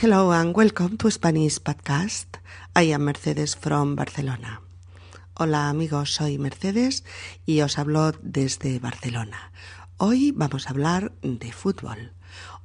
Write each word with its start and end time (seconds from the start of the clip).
Hello 0.00 0.30
and 0.30 0.54
welcome 0.54 0.96
to 0.96 1.10
Spanish 1.10 1.58
Podcast. 1.58 2.38
I 2.76 2.92
am 2.92 3.02
Mercedes 3.02 3.56
from 3.56 3.96
Barcelona. 3.96 4.60
Hola 5.34 5.70
amigos, 5.70 6.12
soy 6.12 6.38
Mercedes 6.38 7.02
y 7.44 7.62
os 7.62 7.78
hablo 7.78 8.12
desde 8.22 8.78
Barcelona. 8.78 9.50
Hoy 9.96 10.30
vamos 10.30 10.68
a 10.68 10.70
hablar 10.70 11.10
de 11.22 11.50
fútbol. 11.50 12.12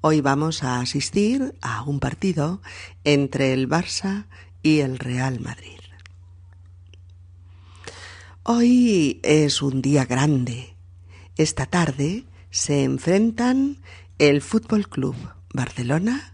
Hoy 0.02 0.22
vamos 0.22 0.62
a 0.62 0.80
asistir 0.80 1.56
a 1.64 1.82
un 1.82 2.00
partido 2.00 2.62
entre 3.04 3.54
el 3.54 3.68
Barça 3.68 4.28
y 4.62 4.82
el 4.82 5.00
Real 5.00 5.40
Madrid. 5.40 5.80
Hoy 8.44 9.20
es 9.24 9.64
un 9.64 9.82
día 9.82 10.06
grande. 10.06 10.76
Esta 11.36 11.66
tarde 11.66 12.26
se 12.52 12.84
enfrentan 12.84 13.82
el 14.20 14.44
Fútbol 14.44 14.88
Club 14.88 15.16
Barcelona 15.52 16.33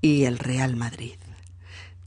y 0.00 0.24
el 0.24 0.38
Real 0.38 0.76
Madrid, 0.76 1.16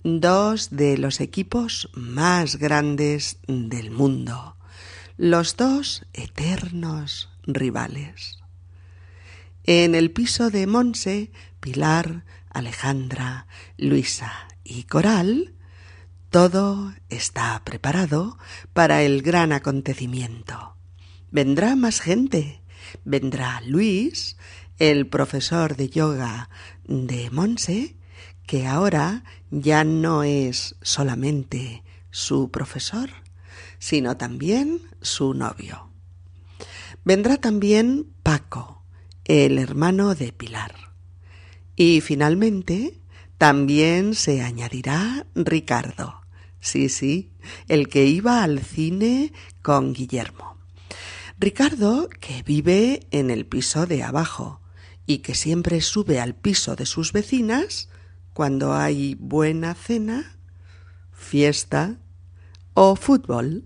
dos 0.04 0.70
de 0.72 0.98
los 0.98 1.20
equipos 1.20 1.90
más 1.94 2.58
grandes 2.58 3.38
del 3.48 3.92
mundo, 3.92 4.56
los 5.18 5.58
dos 5.58 6.06
eternos 6.14 7.30
rivales. 7.44 8.40
En 9.64 9.96
el 9.96 10.12
piso 10.12 10.50
de 10.50 10.66
Monse, 10.68 11.32
Pilar, 11.60 12.26
Alejandra, 12.50 13.48
Luisa 13.78 14.48
y 14.64 14.84
Coral 14.84 15.54
todo 16.30 16.94
está 17.10 17.60
preparado 17.66 18.38
para 18.74 19.02
el 19.02 19.24
gran 19.24 19.52
acontecimiento. 19.52 20.76
Vendrá 21.32 21.76
más 21.76 22.02
gente. 22.02 22.62
Vendrá 23.04 23.62
Luis, 23.66 24.38
el 24.80 25.08
profesor 25.08 25.76
de 25.76 25.90
yoga 25.90 26.50
de 26.86 27.30
Monse, 27.30 27.96
que 28.48 28.66
ahora 28.66 29.24
ya 29.52 29.84
no 29.84 30.24
es 30.24 30.76
solamente 30.82 31.84
su 32.10 32.50
profesor, 32.50 33.10
sino 33.78 34.18
también 34.18 34.82
su 35.02 35.34
novio. 35.34 35.90
Vendrá 37.06 37.38
también 37.38 38.08
Paco, 38.24 38.84
el 39.26 39.60
hermano 39.60 40.16
de 40.16 40.32
Pilar. 40.34 40.74
Y 41.76 42.02
finalmente 42.02 43.00
también 43.38 44.16
se 44.16 44.42
añadirá 44.42 45.28
Ricardo, 45.36 46.20
Sí, 46.62 46.90
sí, 46.90 47.32
el 47.68 47.88
que 47.88 48.06
iba 48.06 48.44
al 48.44 48.60
cine 48.60 49.32
con 49.62 49.94
Guillermo. 49.94 50.58
Ricardo, 51.40 52.10
que 52.20 52.44
vive 52.44 53.08
en 53.12 53.30
el 53.30 53.46
piso 53.46 53.86
de 53.86 54.04
abajo 54.04 54.59
y 55.10 55.20
que 55.20 55.34
siempre 55.34 55.82
sube 55.82 56.20
al 56.20 56.36
piso 56.36 56.76
de 56.76 56.86
sus 56.86 57.14
vecinas 57.14 57.90
cuando 58.32 58.76
hay 58.76 59.16
buena 59.16 59.74
cena, 59.74 60.38
fiesta 61.12 61.98
o 62.76 62.96
fútbol. 62.96 63.64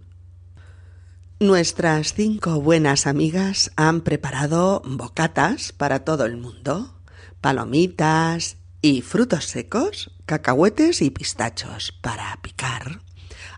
Nuestras 1.42 2.14
cinco 2.14 2.62
buenas 2.62 3.08
amigas 3.08 3.74
han 3.76 4.00
preparado 4.04 4.84
bocatas 4.86 5.74
para 5.74 6.06
todo 6.06 6.24
el 6.24 6.38
mundo, 6.38 6.98
palomitas 7.42 8.56
y 8.82 9.02
frutos 9.02 9.44
secos, 9.44 10.12
cacahuetes 10.26 11.02
y 11.02 11.10
pistachos 11.10 11.92
para 11.92 12.40
picar, 12.42 13.02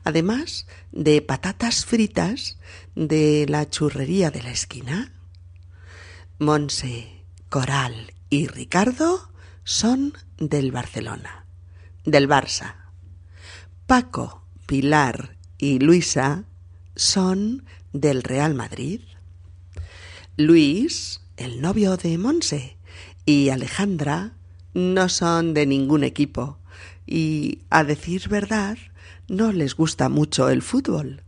además 0.03 0.65
de 0.91 1.21
patatas 1.21 1.85
fritas 1.85 2.57
de 2.95 3.45
la 3.47 3.69
churrería 3.69 4.31
de 4.31 4.41
la 4.41 4.49
esquina. 4.49 5.13
Monse, 6.39 7.14
Coral 7.55 8.11
y 8.29 8.47
Ricardo 8.47 9.31
son 9.63 10.11
del 10.37 10.73
Barcelona, 10.73 11.45
del 12.03 12.27
Barça. 12.27 12.91
Paco, 13.87 14.43
Pilar 14.65 15.37
y 15.57 15.79
Luisa 15.79 16.43
son 16.97 17.63
del 17.93 18.23
Real 18.23 18.55
Madrid. 18.55 18.99
Luis, 20.35 21.21
el 21.37 21.61
novio 21.61 21.95
de 21.95 22.17
Monse, 22.17 22.75
y 23.25 23.47
Alejandra 23.47 24.33
no 24.73 25.07
son 25.07 25.53
de 25.53 25.65
ningún 25.65 26.03
equipo 26.03 26.59
y, 27.07 27.59
a 27.69 27.85
decir 27.85 28.27
verdad, 28.27 28.77
no 29.29 29.53
les 29.53 29.75
gusta 29.75 30.09
mucho 30.09 30.49
el 30.49 30.61
fútbol. 30.61 31.23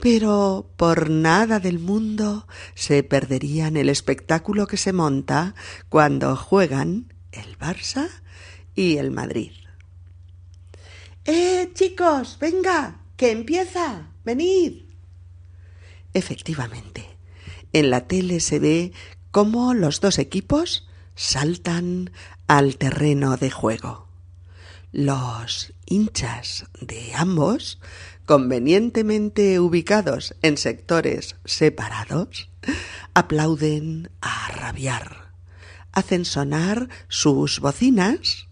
Pero 0.00 0.70
por 0.76 1.10
nada 1.10 1.58
del 1.58 1.78
mundo 1.78 2.46
se 2.74 3.02
perderían 3.02 3.76
el 3.76 3.88
espectáculo 3.88 4.66
que 4.66 4.76
se 4.76 4.92
monta 4.92 5.54
cuando 5.88 6.36
juegan 6.36 7.12
el 7.32 7.58
Barça 7.58 8.08
y 8.74 8.98
el 8.98 9.10
Madrid. 9.10 9.52
¡Eh, 11.24 11.70
chicos! 11.74 12.38
¡Venga! 12.40 13.00
¡Que 13.16 13.32
empieza! 13.32 14.08
¡Venid! 14.24 14.84
Efectivamente, 16.14 17.18
en 17.72 17.90
la 17.90 18.06
tele 18.06 18.40
se 18.40 18.58
ve 18.58 18.92
cómo 19.30 19.74
los 19.74 20.00
dos 20.00 20.18
equipos 20.18 20.88
saltan 21.14 22.12
al 22.46 22.78
terreno 22.78 23.36
de 23.36 23.50
juego. 23.50 24.07
Los 24.90 25.74
hinchas 25.84 26.64
de 26.80 27.14
ambos, 27.14 27.78
convenientemente 28.24 29.60
ubicados 29.60 30.34
en 30.40 30.56
sectores 30.56 31.36
separados, 31.44 32.50
aplauden 33.12 34.10
a 34.22 34.48
rabiar, 34.48 35.32
hacen 35.92 36.24
sonar 36.24 36.88
sus 37.08 37.60
bocinas 37.60 38.48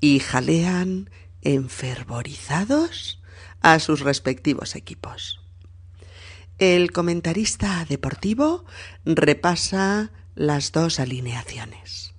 y 0.00 0.20
jalean 0.20 1.10
enfervorizados 1.42 3.22
a 3.60 3.78
sus 3.78 4.00
respectivos 4.00 4.76
equipos. 4.76 5.40
El 6.58 6.92
comentarista 6.92 7.84
deportivo 7.86 8.64
repasa 9.04 10.12
las 10.34 10.72
dos 10.72 10.98
alineaciones. 10.98 12.14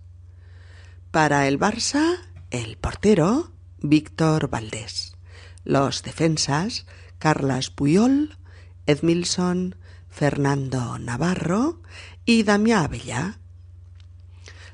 Para 1.11 1.47
el 1.47 1.57
Barça, 1.57 2.19
el 2.51 2.77
portero, 2.77 3.54
Víctor 3.81 4.49
Valdés. 4.49 5.15
Los 5.63 6.03
defensas, 6.03 6.85
Carlas 7.19 7.69
Puyol, 7.69 8.37
Edmilson, 8.85 9.75
Fernando 10.09 10.97
Navarro 10.99 11.81
y 12.25 12.43
Damián 12.43 12.85
Abella. 12.85 13.39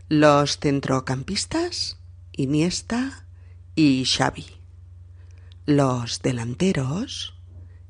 Los 0.10 0.60
centrocampistas, 0.60 1.98
Iniesta 2.34 3.26
y 3.76 4.06
Xavi. 4.06 4.48
Los 5.66 6.22
delanteros, 6.22 7.36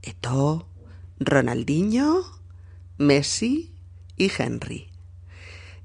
Eto, 0.02 0.68
Ronaldinho, 1.20 2.24
Messi 2.98 3.74
y 4.18 4.32
Henry. 4.38 4.90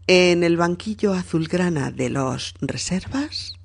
En 0.07 0.45
el 0.45 0.57
banquillo 0.57 1.15
azulgrana 1.15 1.91
de 1.91 2.11
los 2.11 2.55
reservas, 2.61 3.59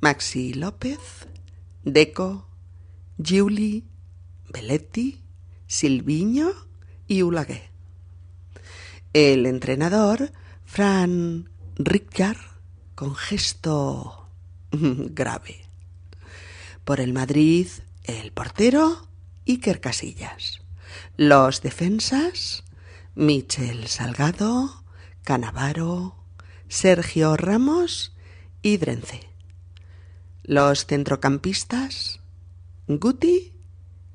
Maxi 0.00 0.54
López, 0.54 1.28
Deco, 1.84 2.46
Giuli, 3.22 3.84
Belletti, 4.48 5.22
Silviño 5.66 6.52
y 7.06 7.22
Ulagué. 7.22 7.70
El 9.12 9.46
entrenador, 9.46 10.32
Fran 10.64 11.50
Ricard, 11.76 12.38
con 12.94 13.14
gesto 13.14 14.28
grave. 14.72 15.62
Por 16.84 17.00
el 17.00 17.12
Madrid, 17.12 17.68
el 18.04 18.32
portero 18.32 19.08
Iker 19.46 19.80
Casillas. 19.80 20.60
Los 21.16 21.62
defensas, 21.62 22.64
Michel 23.14 23.88
Salgado, 23.88 24.84
Canavaro, 25.22 26.16
Sergio 26.68 27.36
Ramos 27.36 28.14
y 28.62 28.76
Drence. 28.76 29.33
Los 30.46 30.84
centrocampistas, 30.84 32.20
Guti 32.86 33.54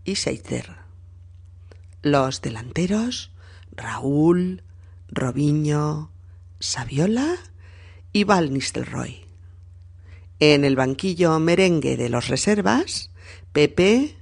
y 0.05 0.15
Seitzer. 0.15 0.75
Los 2.03 2.43
delanteros, 2.43 3.31
Raúl, 3.71 4.61
Robiño, 5.07 6.11
Saviola 6.59 7.35
y 8.13 8.25
Val 8.25 8.53
Nistelrooy. 8.53 9.25
En 10.39 10.65
el 10.65 10.75
banquillo 10.75 11.39
merengue 11.39 11.97
de 11.97 12.09
los 12.09 12.27
reservas, 12.27 13.09
Pepe, 13.51 14.15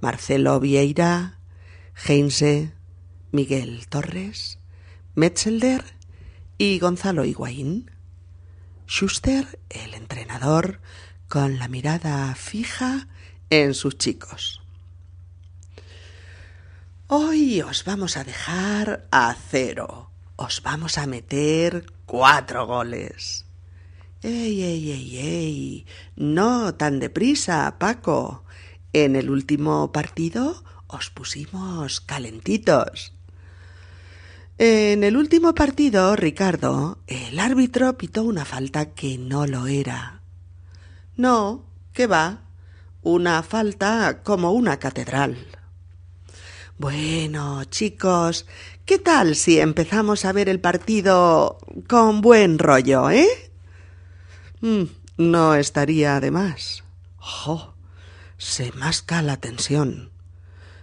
Marcelo 0.00 0.60
Vieira, 0.60 1.40
Heinze, 2.06 2.72
Miguel 3.32 3.88
Torres, 3.88 4.60
Metzelder 5.16 5.82
y 6.56 6.78
Gonzalo 6.78 7.24
Higuaín. 7.24 7.90
Schuster, 8.86 9.58
el 9.68 9.94
entrenador, 9.94 10.80
con 11.28 11.58
la 11.58 11.68
mirada 11.68 12.34
fija 12.34 13.06
en 13.50 13.74
sus 13.74 13.98
chicos. 13.98 14.62
Hoy 17.06 17.60
os 17.60 17.84
vamos 17.84 18.16
a 18.16 18.24
dejar 18.24 19.06
a 19.10 19.36
cero. 19.50 20.10
Os 20.36 20.62
vamos 20.62 20.96
a 20.96 21.06
meter 21.06 21.92
cuatro 22.06 22.66
goles. 22.66 23.44
¡Ey, 24.22 24.62
ey, 24.62 24.90
ey, 24.90 25.18
ey! 25.18 25.86
No 26.16 26.74
tan 26.74 26.98
deprisa, 26.98 27.76
Paco. 27.78 28.44
En 28.92 29.14
el 29.14 29.30
último 29.30 29.92
partido 29.92 30.64
os 30.86 31.10
pusimos 31.10 32.00
calentitos. 32.00 33.12
En 34.56 35.04
el 35.04 35.16
último 35.16 35.54
partido, 35.54 36.16
Ricardo, 36.16 36.98
el 37.06 37.38
árbitro 37.38 37.96
pitó 37.98 38.24
una 38.24 38.44
falta 38.44 38.94
que 38.94 39.18
no 39.18 39.46
lo 39.46 39.66
era. 39.66 40.17
No, 41.18 41.66
que 41.92 42.06
va, 42.06 42.44
una 43.02 43.42
falta 43.42 44.22
como 44.22 44.52
una 44.52 44.78
catedral. 44.78 45.36
Bueno, 46.78 47.64
chicos, 47.64 48.46
¿qué 48.84 49.00
tal 49.00 49.34
si 49.34 49.58
empezamos 49.58 50.24
a 50.24 50.32
ver 50.32 50.48
el 50.48 50.60
partido 50.60 51.58
con 51.88 52.20
buen 52.20 52.60
rollo, 52.60 53.10
eh? 53.10 53.26
Mm, 54.60 54.84
no 55.16 55.56
estaría 55.56 56.20
de 56.20 56.30
más. 56.30 56.84
¡Jo! 57.16 57.74
Se 58.36 58.70
masca 58.70 59.20
la 59.20 59.38
tensión. 59.38 60.12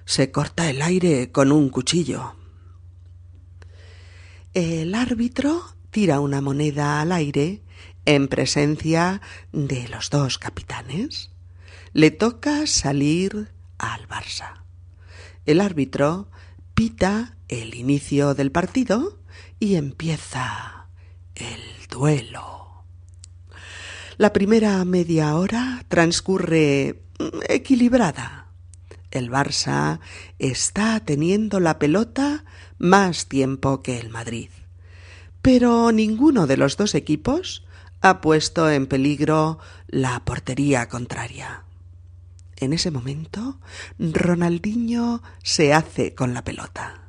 Se 0.04 0.32
corta 0.32 0.70
el 0.70 0.82
aire 0.82 1.32
con 1.32 1.54
un 1.54 1.70
cuchillo. 1.70 2.36
El 4.54 4.94
árbitro 4.96 5.64
tira 5.92 6.20
una 6.20 6.42
moneda 6.42 7.00
al 7.00 7.14
aire 7.14 7.62
en 8.06 8.28
presencia 8.28 9.22
de 9.52 9.88
los 9.88 10.10
dos 10.10 10.38
capitanes. 10.38 11.32
Le 11.94 12.12
toca 12.12 12.68
salir 12.68 13.52
al 13.78 14.08
Barça. 14.08 14.64
El 15.46 15.62
árbitro 15.62 16.30
pita 16.74 17.38
el 17.48 17.76
inicio 17.76 18.34
del 18.34 18.52
partido 18.52 19.20
y 19.60 19.76
empieza 19.76 20.88
el 21.36 21.62
duelo. 21.90 22.84
La 24.18 24.34
primera 24.34 24.84
media 24.86 25.36
hora 25.36 25.84
transcurre 25.88 27.02
equilibrada. 27.50 28.48
El 29.12 29.30
Barça 29.30 30.00
está 30.40 31.00
teniendo 31.00 31.60
la 31.60 31.80
pelota 31.80 32.44
más 32.78 33.28
tiempo 33.28 33.82
que 33.82 34.00
el 34.00 34.10
Madrid. 34.10 34.50
Pero 35.42 35.92
ninguno 35.92 36.48
de 36.48 36.58
los 36.58 36.76
dos 36.76 36.96
equipos 36.96 37.65
ha 38.08 38.22
puesto 38.22 38.70
en 38.70 38.86
peligro 38.86 39.58
la 39.88 40.24
portería 40.24 40.88
contraria. 40.88 41.64
En 42.58 42.72
ese 42.72 42.92
momento, 42.92 43.60
Ronaldinho 43.98 45.24
se 45.42 45.74
hace 45.74 46.14
con 46.14 46.36
la 46.36 46.44
pelota. 46.44 47.02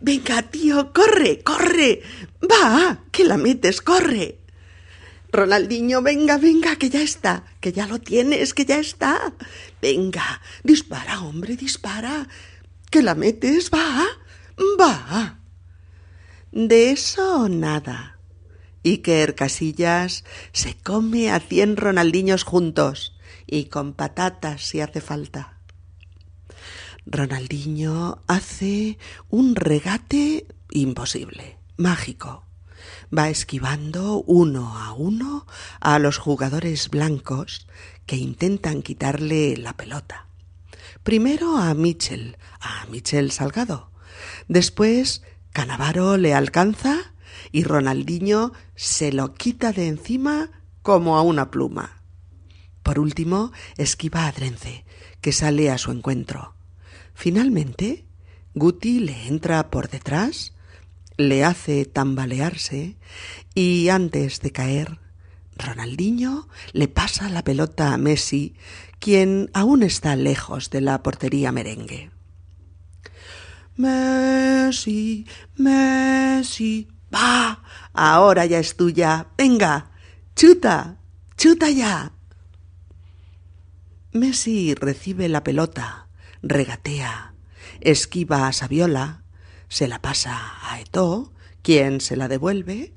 Venga, 0.00 0.40
tío, 0.42 0.90
corre, 0.94 1.42
corre. 1.42 2.00
Va, 2.42 2.98
que 3.12 3.24
la 3.24 3.36
metes, 3.36 3.82
corre. 3.82 4.38
Ronaldinho, 5.30 6.00
venga, 6.00 6.38
venga, 6.38 6.76
que 6.76 6.88
ya 6.88 7.02
está, 7.02 7.44
que 7.60 7.72
ya 7.72 7.86
lo 7.86 8.00
tienes, 8.00 8.54
que 8.54 8.64
ya 8.64 8.78
está. 8.78 9.34
Venga, 9.82 10.40
dispara, 10.62 11.20
hombre, 11.20 11.56
dispara. 11.56 12.26
Que 12.90 13.02
la 13.02 13.14
metes, 13.14 13.70
va. 13.70 14.06
Va. 14.80 15.40
De 16.52 16.90
eso 16.90 17.50
nada. 17.50 18.13
Iker 18.84 19.34
Casillas 19.34 20.24
se 20.52 20.76
come 20.76 21.30
a 21.30 21.40
cien 21.40 21.76
Ronaldiños 21.76 22.44
juntos 22.44 23.16
y 23.46 23.64
con 23.66 23.94
patatas 23.94 24.62
si 24.62 24.80
hace 24.80 25.00
falta. 25.00 25.58
Ronaldinho 27.06 28.22
hace 28.26 28.98
un 29.28 29.56
regate 29.56 30.46
imposible, 30.70 31.58
mágico. 31.76 32.44
Va 33.16 33.28
esquivando 33.28 34.22
uno 34.22 34.78
a 34.78 34.92
uno 34.92 35.46
a 35.80 35.98
los 35.98 36.18
jugadores 36.18 36.88
blancos 36.90 37.66
que 38.06 38.16
intentan 38.16 38.82
quitarle 38.82 39.56
la 39.56 39.76
pelota. 39.76 40.26
Primero 41.02 41.56
a 41.56 41.74
Mitchell, 41.74 42.36
a 42.60 42.86
Michel 42.86 43.30
Salgado, 43.30 43.90
Después 44.48 45.22
Canavaro 45.52 46.16
le 46.16 46.34
alcanza 46.34 47.13
y 47.54 47.62
Ronaldinho 47.62 48.52
se 48.74 49.12
lo 49.12 49.32
quita 49.34 49.70
de 49.72 49.86
encima 49.86 50.50
como 50.82 51.16
a 51.16 51.22
una 51.22 51.52
pluma. 51.52 52.02
Por 52.82 52.98
último, 52.98 53.52
esquiva 53.76 54.26
a 54.26 54.32
Drense, 54.32 54.84
que 55.20 55.30
sale 55.30 55.70
a 55.70 55.78
su 55.78 55.92
encuentro. 55.92 56.56
Finalmente, 57.14 58.06
Guti 58.54 58.98
le 58.98 59.28
entra 59.28 59.70
por 59.70 59.88
detrás, 59.88 60.52
le 61.16 61.44
hace 61.44 61.84
tambalearse 61.84 62.96
y 63.54 63.88
antes 63.88 64.40
de 64.40 64.50
caer, 64.50 64.98
Ronaldinho 65.56 66.48
le 66.72 66.88
pasa 66.88 67.28
la 67.28 67.44
pelota 67.44 67.94
a 67.94 67.98
Messi, 67.98 68.56
quien 68.98 69.48
aún 69.54 69.84
está 69.84 70.16
lejos 70.16 70.70
de 70.70 70.80
la 70.80 71.04
portería 71.04 71.52
merengue. 71.52 72.10
Messi, 73.76 75.24
Messi, 75.56 76.88
ahora 77.92 78.46
ya 78.46 78.58
es 78.58 78.76
tuya. 78.76 79.28
Venga, 79.36 79.90
chuta, 80.34 80.98
chuta 81.36 81.70
ya. 81.70 82.12
Messi 84.12 84.74
recibe 84.74 85.28
la 85.28 85.42
pelota, 85.42 86.08
regatea, 86.42 87.34
esquiva 87.80 88.46
a 88.46 88.52
Saviola, 88.52 89.24
se 89.68 89.88
la 89.88 90.00
pasa 90.00 90.54
a 90.62 90.80
Eto, 90.80 91.32
quien 91.62 92.00
se 92.00 92.16
la 92.16 92.28
devuelve, 92.28 92.92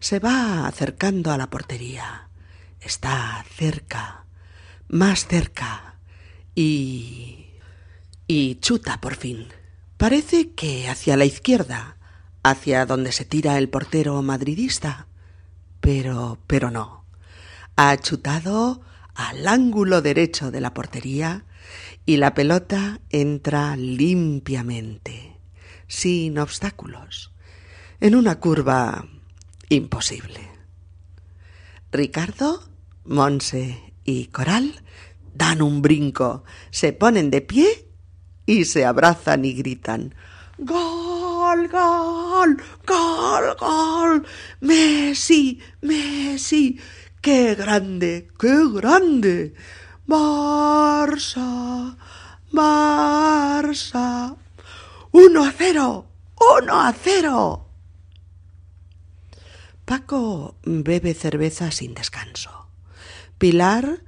se 0.00 0.18
va 0.18 0.66
acercando 0.66 1.30
a 1.30 1.38
la 1.38 1.48
portería, 1.48 2.28
está 2.80 3.44
cerca, 3.54 4.26
más 4.88 5.26
cerca, 5.26 6.00
y... 6.56 7.46
y 8.26 8.56
chuta 8.56 9.00
por 9.00 9.14
fin. 9.14 9.46
Parece 9.96 10.50
que 10.50 10.88
hacia 10.88 11.16
la 11.16 11.24
izquierda, 11.24 11.96
hacia 12.42 12.86
donde 12.86 13.12
se 13.12 13.24
tira 13.24 13.58
el 13.58 13.68
portero 13.68 14.20
madridista. 14.22 15.06
Pero, 15.80 16.38
pero 16.46 16.70
no. 16.70 17.04
Ha 17.76 17.96
chutado 17.96 18.82
al 19.14 19.46
ángulo 19.46 20.02
derecho 20.02 20.50
de 20.50 20.60
la 20.60 20.74
portería 20.74 21.44
y 22.06 22.16
la 22.16 22.34
pelota 22.34 23.00
entra 23.10 23.76
limpiamente, 23.76 25.36
sin 25.86 26.38
obstáculos, 26.38 27.32
en 28.00 28.14
una 28.14 28.40
curva 28.40 29.06
imposible. 29.68 30.48
Ricardo, 31.92 32.68
Monse 33.04 33.92
y 34.04 34.26
Coral 34.26 34.82
dan 35.34 35.62
un 35.62 35.82
brinco, 35.82 36.44
se 36.70 36.92
ponen 36.92 37.30
de 37.30 37.40
pie 37.40 37.88
y 38.46 38.64
se 38.64 38.84
abrazan 38.84 39.44
y 39.44 39.52
gritan 39.52 40.14
Gol, 40.58 41.21
gol, 41.68 42.56
gol, 42.86 43.44
gol. 43.58 44.22
Messi, 44.60 45.60
Messi. 45.82 46.78
Qué 47.20 47.54
grande, 47.54 48.28
qué 48.38 48.54
grande. 48.72 49.54
Barça, 50.06 51.96
Barça. 52.52 54.36
Uno 55.12 55.44
a 55.44 55.52
cero, 55.52 56.06
uno 56.40 56.80
a 56.80 56.92
cero. 56.92 57.68
Paco 59.84 60.56
bebe 60.64 61.14
cerveza 61.14 61.70
sin 61.70 61.94
descanso. 61.94 62.68
Pilar 63.38 64.02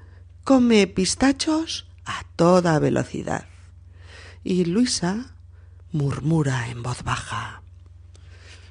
come 0.44 0.86
pistachos 0.86 1.86
a 2.04 2.24
toda 2.36 2.78
velocidad 2.78 3.46
y 4.44 4.66
Luisa 4.66 5.33
murmura 5.94 6.68
en 6.68 6.82
voz 6.82 7.04
baja. 7.04 7.62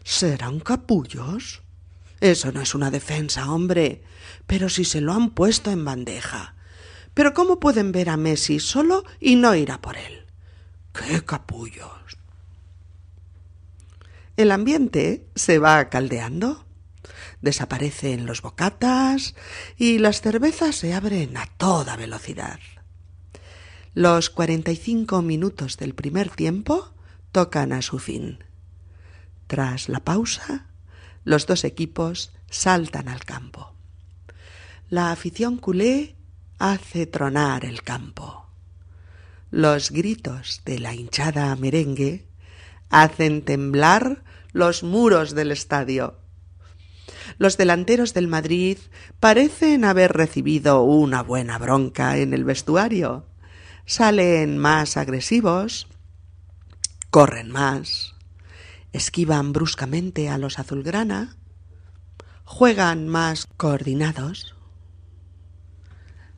¿Serán 0.03 0.59
capullos? 0.59 1.63
Eso 2.19 2.51
no 2.51 2.61
es 2.61 2.75
una 2.75 2.91
defensa, 2.91 3.49
hombre. 3.49 4.03
Pero 4.45 4.67
si 4.67 4.83
se 4.83 4.99
lo 4.99 5.13
han 5.13 5.31
puesto 5.31 5.71
en 5.71 5.85
bandeja. 5.85 6.55
Pero 7.13 7.33
¿cómo 7.33 7.59
pueden 7.59 7.93
ver 7.93 8.09
a 8.09 8.17
Messi 8.17 8.59
solo 8.59 9.05
y 9.21 9.37
no 9.37 9.55
ir 9.55 9.71
a 9.71 9.81
por 9.81 9.97
él? 9.97 10.25
¡Qué 10.91 11.23
capullos! 11.23 12.17
El 14.35 14.51
ambiente 14.51 15.25
se 15.35 15.59
va 15.59 15.89
caldeando. 15.89 16.65
Desaparecen 17.41 18.25
los 18.25 18.41
bocatas 18.41 19.35
y 19.77 19.99
las 19.99 20.21
cervezas 20.21 20.75
se 20.75 20.93
abren 20.93 21.37
a 21.37 21.45
toda 21.45 21.95
velocidad. 21.95 22.59
Los 23.93 24.29
cuarenta 24.29 24.71
y 24.71 24.75
cinco 24.75 25.21
minutos 25.21 25.77
del 25.77 25.93
primer 25.93 26.29
tiempo 26.29 26.92
tocan 27.33 27.73
a 27.73 27.81
su 27.81 27.99
fin. 27.99 28.39
Tras 29.47 29.89
la 29.89 29.99
pausa, 29.99 30.67
los 31.25 31.45
dos 31.45 31.65
equipos 31.65 32.31
saltan 32.49 33.09
al 33.09 33.25
campo. 33.25 33.73
La 34.89 35.11
afición 35.11 35.57
culé 35.57 36.15
hace 36.59 37.07
tronar 37.07 37.65
el 37.65 37.81
campo. 37.81 38.47
Los 39.51 39.91
gritos 39.91 40.61
de 40.63 40.79
la 40.79 40.93
hinchada 40.93 41.55
merengue 41.55 42.27
hacen 42.89 43.43
temblar 43.43 44.23
los 44.51 44.83
muros 44.83 45.33
del 45.33 45.51
estadio. 45.51 46.19
Los 47.39 47.57
delanteros 47.57 48.13
del 48.13 48.27
Madrid 48.27 48.77
parecen 49.19 49.85
haber 49.85 50.13
recibido 50.13 50.83
una 50.83 51.23
buena 51.23 51.57
bronca 51.57 52.17
en 52.17 52.33
el 52.33 52.43
vestuario. 52.43 53.25
Salen 53.85 54.59
más 54.59 54.97
agresivos, 54.97 55.87
corren 57.13 57.51
más, 57.51 58.15
esquivan 58.91 59.53
bruscamente 59.53 60.29
a 60.29 60.39
los 60.39 60.57
azulgrana, 60.57 61.37
juegan 62.43 63.07
más 63.07 63.45
coordinados. 63.55 64.55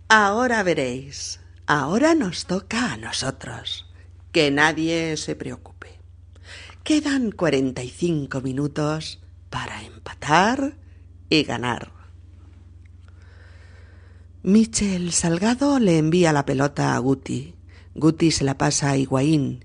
Ahora 0.10 0.64
veréis, 0.64 1.40
ahora 1.66 2.14
nos 2.14 2.46
toca 2.46 2.92
a 2.92 2.98
nosotros. 2.98 3.86
Que 4.34 4.52
nadie 4.52 5.16
se 5.16 5.38
preocupe. 5.38 5.98
Quedan 6.84 7.32
cuarenta 7.32 7.82
y 7.82 7.90
cinco 7.90 8.42
minutos 8.42 9.24
para 9.50 9.82
empatar 9.82 10.76
y 11.30 11.44
ganar. 11.44 11.94
Michel 14.44 15.14
Salgado 15.14 15.80
le 15.80 16.00
envía 16.00 16.34
la 16.34 16.46
pelota 16.46 16.96
a 16.96 17.00
Guti. 17.00 17.56
Guti 17.94 18.32
se 18.32 18.44
la 18.44 18.58
pasa 18.58 18.90
a 18.90 18.98
Higuaín. 18.98 19.65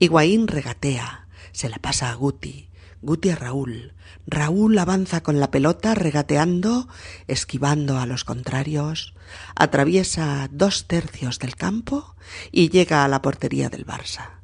Higuaín 0.00 0.48
regatea. 0.48 1.28
Se 1.52 1.68
la 1.68 1.76
pasa 1.76 2.10
a 2.10 2.14
Guti. 2.14 2.70
Guti 3.02 3.28
a 3.28 3.36
Raúl. 3.36 3.92
Raúl 4.26 4.78
avanza 4.78 5.22
con 5.22 5.40
la 5.40 5.50
pelota 5.50 5.94
regateando, 5.94 6.88
esquivando 7.26 7.98
a 7.98 8.06
los 8.06 8.24
contrarios, 8.24 9.14
atraviesa 9.54 10.48
dos 10.50 10.86
tercios 10.86 11.38
del 11.38 11.54
campo 11.54 12.16
y 12.50 12.70
llega 12.70 13.04
a 13.04 13.08
la 13.08 13.20
portería 13.20 13.68
del 13.68 13.86
Barça. 13.86 14.40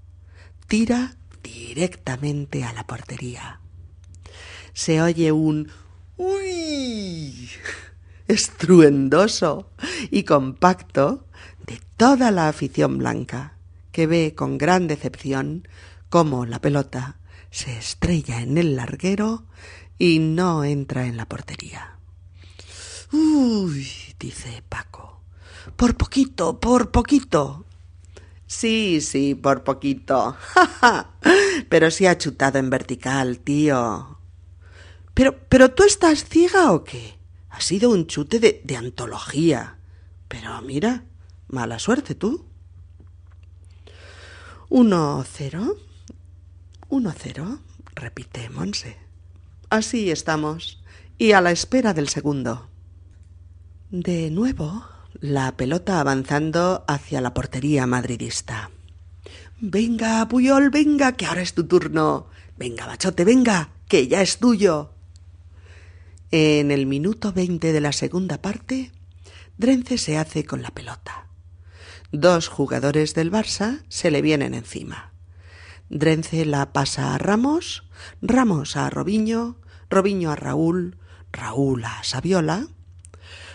Tira 0.68 1.16
directamente 1.42 2.62
a 2.62 2.74
la 2.74 2.86
portería. 2.86 3.60
Se 4.74 5.00
oye 5.00 5.32
un 5.32 5.70
uy 6.18 7.48
estruendoso 8.28 9.70
y 10.10 10.24
compacto 10.24 11.26
de 11.66 11.80
toda 11.96 12.30
la 12.30 12.48
afición 12.48 12.98
blanca, 12.98 13.55
que 13.96 14.06
ve 14.06 14.34
con 14.34 14.58
gran 14.58 14.88
decepción 14.88 15.66
cómo 16.10 16.44
la 16.44 16.60
pelota 16.60 17.16
se 17.50 17.78
estrella 17.78 18.42
en 18.42 18.58
el 18.58 18.76
larguero 18.76 19.46
y 19.96 20.18
no 20.18 20.64
entra 20.64 21.06
en 21.06 21.16
la 21.16 21.24
portería. 21.24 21.96
Uy, 23.10 23.88
dice 24.20 24.62
Paco. 24.68 25.22
Por 25.76 25.96
poquito, 25.96 26.60
por 26.60 26.90
poquito. 26.90 27.64
Sí, 28.46 29.00
sí, 29.00 29.34
por 29.34 29.64
poquito. 29.64 30.36
pero 31.70 31.90
sí 31.90 32.04
ha 32.06 32.18
chutado 32.18 32.58
en 32.58 32.68
vertical, 32.68 33.38
tío. 33.38 34.18
Pero, 35.14 35.38
pero 35.48 35.70
tú 35.70 35.84
estás 35.84 36.26
ciega 36.28 36.70
o 36.72 36.84
qué? 36.84 37.16
Ha 37.48 37.62
sido 37.62 37.88
un 37.88 38.06
chute 38.06 38.40
de, 38.40 38.60
de 38.62 38.76
antología. 38.76 39.78
Pero 40.28 40.60
mira, 40.60 41.04
mala 41.48 41.78
suerte 41.78 42.14
tú. 42.14 42.45
Uno 44.68 45.24
cero. 45.24 45.76
Uno 46.88 47.14
cero, 47.16 47.60
repite 47.94 48.50
Monse. 48.50 48.96
Así 49.70 50.10
estamos, 50.10 50.82
y 51.18 51.32
a 51.32 51.40
la 51.40 51.52
espera 51.52 51.94
del 51.94 52.08
segundo. 52.08 52.68
De 53.90 54.28
nuevo, 54.30 54.84
la 55.20 55.56
pelota 55.56 56.00
avanzando 56.00 56.84
hacia 56.88 57.20
la 57.20 57.32
portería 57.32 57.86
madridista. 57.86 58.70
Venga, 59.60 60.26
Puyol, 60.26 60.70
venga, 60.70 61.12
que 61.12 61.26
ahora 61.26 61.42
es 61.42 61.54
tu 61.54 61.68
turno. 61.68 62.26
Venga, 62.58 62.86
Bachote, 62.86 63.24
venga, 63.24 63.70
que 63.86 64.08
ya 64.08 64.20
es 64.20 64.38
tuyo. 64.38 64.90
En 66.32 66.72
el 66.72 66.86
minuto 66.86 67.32
veinte 67.32 67.72
de 67.72 67.80
la 67.80 67.92
segunda 67.92 68.42
parte, 68.42 68.90
Drence 69.58 69.96
se 69.96 70.18
hace 70.18 70.44
con 70.44 70.60
la 70.60 70.70
pelota. 70.70 71.25
Dos 72.12 72.48
jugadores 72.48 73.14
del 73.14 73.32
Barça 73.32 73.84
se 73.88 74.10
le 74.10 74.22
vienen 74.22 74.54
encima. 74.54 75.12
Drence 75.88 76.44
la 76.44 76.72
pasa 76.72 77.14
a 77.14 77.18
Ramos, 77.18 77.84
Ramos 78.22 78.76
a 78.76 78.90
Robiño, 78.90 79.60
Robiño 79.90 80.30
a 80.30 80.36
Raúl, 80.36 80.98
Raúl 81.32 81.84
a 81.84 82.02
Saviola. 82.04 82.68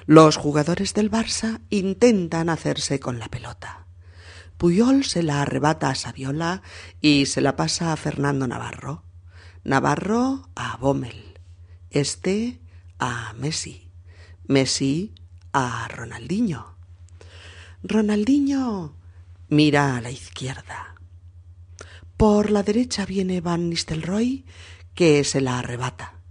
Los 0.05 0.37
jugadores 0.37 0.93
del 0.93 1.09
Barça 1.11 1.61
intentan 1.69 2.49
hacerse 2.49 2.99
con 2.99 3.19
la 3.19 3.27
pelota. 3.27 3.87
Puyol 4.57 5.05
se 5.05 5.23
la 5.23 5.41
arrebata 5.41 5.89
a 5.89 5.95
Saviola 5.95 6.61
y 7.01 7.25
se 7.25 7.41
la 7.41 7.55
pasa 7.55 7.93
a 7.93 7.97
Fernando 7.97 8.47
Navarro. 8.47 9.03
Navarro 9.63 10.49
a 10.55 10.77
Bommel. 10.77 11.39
Este 11.89 12.61
a 12.99 13.33
Messi. 13.33 13.91
Messi 14.47 15.15
a 15.51 15.87
Ronaldinho. 15.87 16.70
Ronaldinho 17.83 18.95
mira 19.49 19.97
a 19.97 20.01
la 20.01 20.11
izquierda. 20.11 20.95
Por 22.15 22.51
la 22.51 22.61
derecha 22.61 23.05
viene 23.05 23.41
Van 23.41 23.69
Nistelrooy, 23.69 24.45
que 24.93 25.23
se 25.23 25.41
la 25.41 25.59
arrebata. 25.59 26.21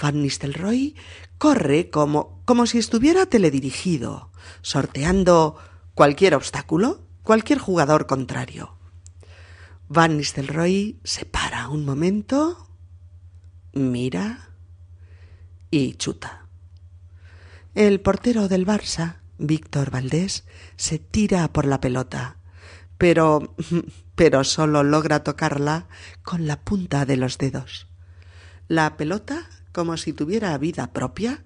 Van 0.00 0.22
Nistelrooy 0.22 0.94
corre 1.38 1.90
como, 1.90 2.40
como 2.44 2.66
si 2.66 2.78
estuviera 2.78 3.26
teledirigido, 3.26 4.30
sorteando 4.62 5.56
cualquier 5.94 6.34
obstáculo, 6.36 7.00
cualquier 7.24 7.58
jugador 7.58 8.06
contrario. 8.06 8.76
Van 9.88 10.16
Nistelrooy 10.16 11.00
se 11.02 11.24
para 11.26 11.68
un 11.68 11.84
momento, 11.84 12.68
mira 13.72 14.50
y 15.70 15.94
chuta. 15.94 16.46
El 17.74 18.00
portero 18.00 18.48
del 18.48 18.66
Barça, 18.66 19.19
Víctor 19.40 19.90
Valdés, 19.90 20.44
se 20.76 20.98
tira 20.98 21.48
por 21.48 21.66
la 21.66 21.80
pelota, 21.80 22.36
pero 22.98 23.54
pero 24.14 24.44
solo 24.44 24.82
logra 24.82 25.24
tocarla 25.24 25.88
con 26.22 26.46
la 26.46 26.60
punta 26.60 27.06
de 27.06 27.16
los 27.16 27.38
dedos. 27.38 27.86
La 28.68 28.98
pelota, 28.98 29.48
como 29.72 29.96
si 29.96 30.12
tuviera 30.12 30.56
vida 30.58 30.92
propia, 30.92 31.42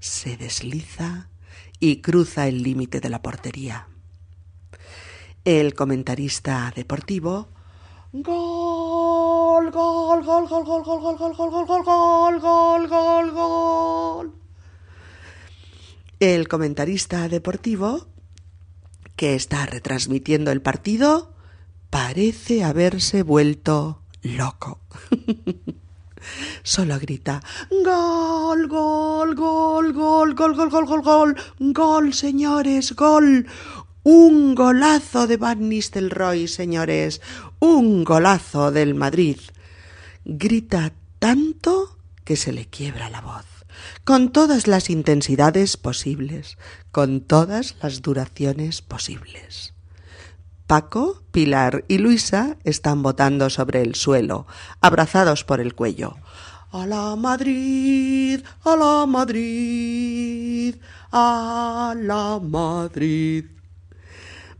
se 0.00 0.36
desliza 0.36 1.28
y 1.78 2.00
cruza 2.00 2.48
el 2.48 2.64
límite 2.64 2.98
de 2.98 3.10
la 3.10 3.22
portería. 3.22 3.86
El 5.44 5.74
comentarista 5.74 6.72
deportivo 6.74 7.48
Gol, 8.12 9.70
gol, 9.70 10.24
gol, 10.24 10.48
gol, 10.48 10.64
gol, 10.64 10.82
gol, 10.84 11.02
gol, 11.02 11.16
gol, 11.18 11.36
gol, 11.36 11.66
gol, 11.66 11.84
gol, 11.84 11.84
gol, 11.84 12.40
gol, 12.40 12.88
gol, 12.88 13.30
gol. 13.30 14.45
El 16.18 16.48
comentarista 16.48 17.28
deportivo 17.28 18.06
que 19.16 19.34
está 19.34 19.66
retransmitiendo 19.66 20.50
el 20.50 20.62
partido 20.62 21.34
parece 21.90 22.64
haberse 22.64 23.22
vuelto 23.22 24.00
loco. 24.22 24.80
Solo 26.62 26.98
grita 26.98 27.42
Gol, 27.70 28.66
gol, 28.66 29.34
gol, 29.34 29.92
gol, 29.92 30.34
gol, 30.34 30.54
gol, 30.54 30.70
gol, 30.70 30.86
gol, 30.86 31.02
gol, 31.02 31.36
gol, 31.58 32.14
señores, 32.14 32.94
gol. 32.94 33.46
Un 34.02 34.54
golazo 34.54 35.26
de 35.26 35.36
Van 35.36 35.68
Nistelrooy, 35.68 36.48
señores, 36.48 37.20
un 37.58 38.04
golazo 38.04 38.72
del 38.72 38.94
Madrid. 38.94 39.38
Grita 40.24 40.92
tanto 41.18 41.98
que 42.24 42.36
se 42.36 42.52
le 42.52 42.66
quiebra 42.66 43.10
la 43.10 43.20
voz, 43.20 43.44
con 44.04 44.30
todas 44.30 44.66
las 44.66 44.90
intensidades 44.90 45.76
posibles, 45.76 46.58
con 46.92 47.20
todas 47.20 47.76
las 47.82 48.02
duraciones 48.02 48.82
posibles. 48.82 49.74
Paco, 50.66 51.22
Pilar 51.30 51.84
y 51.86 51.98
Luisa 51.98 52.56
están 52.64 53.02
botando 53.02 53.50
sobre 53.50 53.82
el 53.82 53.94
suelo, 53.94 54.46
abrazados 54.80 55.44
por 55.44 55.60
el 55.60 55.74
cuello. 55.74 56.16
A 56.72 56.86
la 56.86 57.14
Madrid, 57.14 58.40
a 58.64 58.76
la 58.76 59.06
Madrid, 59.06 60.74
a 61.12 61.94
la 61.96 62.40
Madrid. 62.42 63.44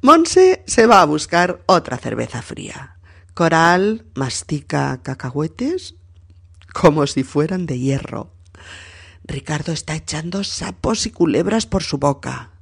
Monse 0.03 0.63
se 0.67 0.87
va 0.87 1.03
a 1.03 1.07
buscar 1.07 1.63
otra 1.67 1.97
cerveza 1.99 2.41
fría. 2.41 2.99
Coral 3.35 4.07
mastica 4.15 5.01
cacahuetes 5.03 5.97
como 6.73 7.07
si 7.07 7.25
fueran 7.25 7.67
de 7.67 7.79
hierro. 7.79 8.36
Ricardo 9.27 9.73
está 9.73 9.97
echando 9.97 10.45
sapos 10.45 11.07
y 11.07 11.11
culebras 11.11 11.67
por 11.67 11.83
su 11.83 11.99
boca. 11.99 12.53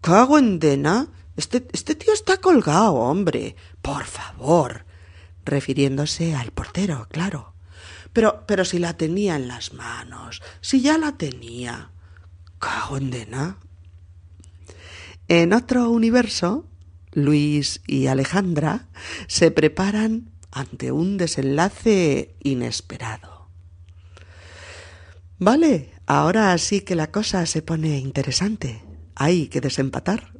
¿Cago 0.00 0.38
en 0.38 0.60
dena? 0.60 1.08
Este, 1.36 1.66
este 1.72 1.94
tío 1.96 2.12
está 2.12 2.36
colgado, 2.36 2.94
hombre. 2.94 3.56
Por 3.80 4.04
favor. 4.04 4.84
refiriéndose 5.44 6.36
al 6.36 6.52
portero, 6.52 7.08
claro. 7.10 7.54
Pero, 8.12 8.44
pero 8.46 8.64
si 8.64 8.78
la 8.78 8.96
tenía 8.96 9.34
en 9.34 9.48
las 9.48 9.72
manos, 9.72 10.40
si 10.60 10.80
ya 10.80 10.98
la 10.98 11.16
tenía. 11.18 11.90
Cago 12.60 12.96
en 12.96 13.10
dena. 13.10 13.58
En 15.26 15.52
otro 15.52 15.90
universo, 15.90 16.68
Luis 17.10 17.80
y 17.88 18.06
Alejandra 18.06 18.88
se 19.26 19.50
preparan 19.50 20.30
ante 20.52 20.92
un 20.92 21.16
desenlace 21.16 22.36
inesperado. 22.40 23.31
Vale, 25.44 25.90
ahora 26.06 26.56
sí 26.56 26.82
que 26.82 26.94
la 26.94 27.10
cosa 27.10 27.46
se 27.46 27.62
pone 27.62 27.98
interesante. 27.98 28.80
Hay 29.16 29.48
que 29.48 29.60
desempatar. 29.60 30.34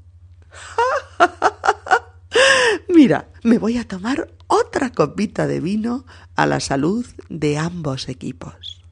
Mira, 2.89 3.29
me 3.43 3.59
voy 3.59 3.79
a 3.79 3.89
tomar 3.89 4.33
otra 4.47 4.93
copita 4.93 5.49
de 5.49 5.59
vino 5.59 6.07
a 6.37 6.47
la 6.47 6.61
salud 6.61 7.05
de 7.29 7.59
ambos 7.59 8.09
equipos. 8.09 8.85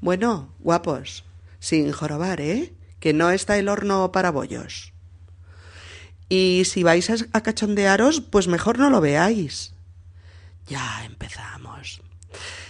Bueno, 0.00 0.54
guapos, 0.60 1.24
sin 1.58 1.92
jorobar, 1.92 2.40
¿eh? 2.40 2.72
Que 2.98 3.12
no 3.12 3.32
está 3.32 3.58
el 3.58 3.68
horno 3.68 4.12
para 4.12 4.30
bollos. 4.30 4.94
Y 6.30 6.62
si 6.64 6.84
vais 6.84 7.10
a 7.34 7.40
cachondearos, 7.42 8.22
pues 8.22 8.48
mejor 8.48 8.78
no 8.78 8.88
lo 8.88 9.02
veáis. 9.02 9.74
Ya 10.68 11.04
empezamos. 11.04 12.00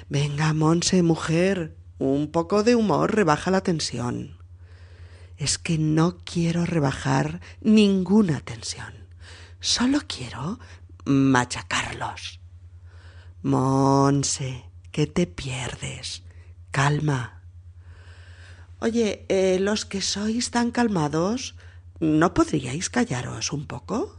Venga, 0.09 0.53
Monse, 0.55 1.05
mujer, 1.05 1.77
un 2.11 2.31
poco 2.31 2.63
de 2.63 2.75
humor 2.75 3.15
rebaja 3.15 3.51
la 3.51 3.63
tensión. 3.63 4.37
Es 5.37 5.59
que 5.59 5.79
no 5.79 6.19
quiero 6.25 6.67
rebajar 6.67 7.41
ninguna 7.61 8.41
tensión. 8.41 8.93
Solo 9.61 10.01
quiero 10.07 10.59
machacarlos. 11.05 12.41
Monse, 13.43 14.65
¿qué 14.91 15.07
te 15.07 15.27
pierdes? 15.27 16.23
Calma. 16.71 17.43
Oye, 18.79 19.25
eh, 19.29 19.59
los 19.61 19.85
que 19.85 20.01
sois 20.01 20.51
tan 20.51 20.71
calmados, 20.73 21.55
¿no 22.01 22.35
podríais 22.35 22.91
callaros 22.91 23.53
un 23.53 23.67
poco? 23.67 24.17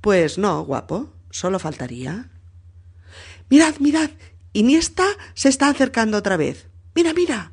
Pues 0.00 0.36
no, 0.36 0.62
guapo, 0.64 1.12
solo 1.30 1.58
faltaría. 1.58 2.30
Mirad, 3.48 3.76
mirad, 3.80 4.10
Iniesta 4.52 5.06
se 5.34 5.48
está 5.48 5.68
acercando 5.68 6.16
otra 6.16 6.36
vez. 6.36 6.68
Mira, 6.94 7.12
mira. 7.12 7.52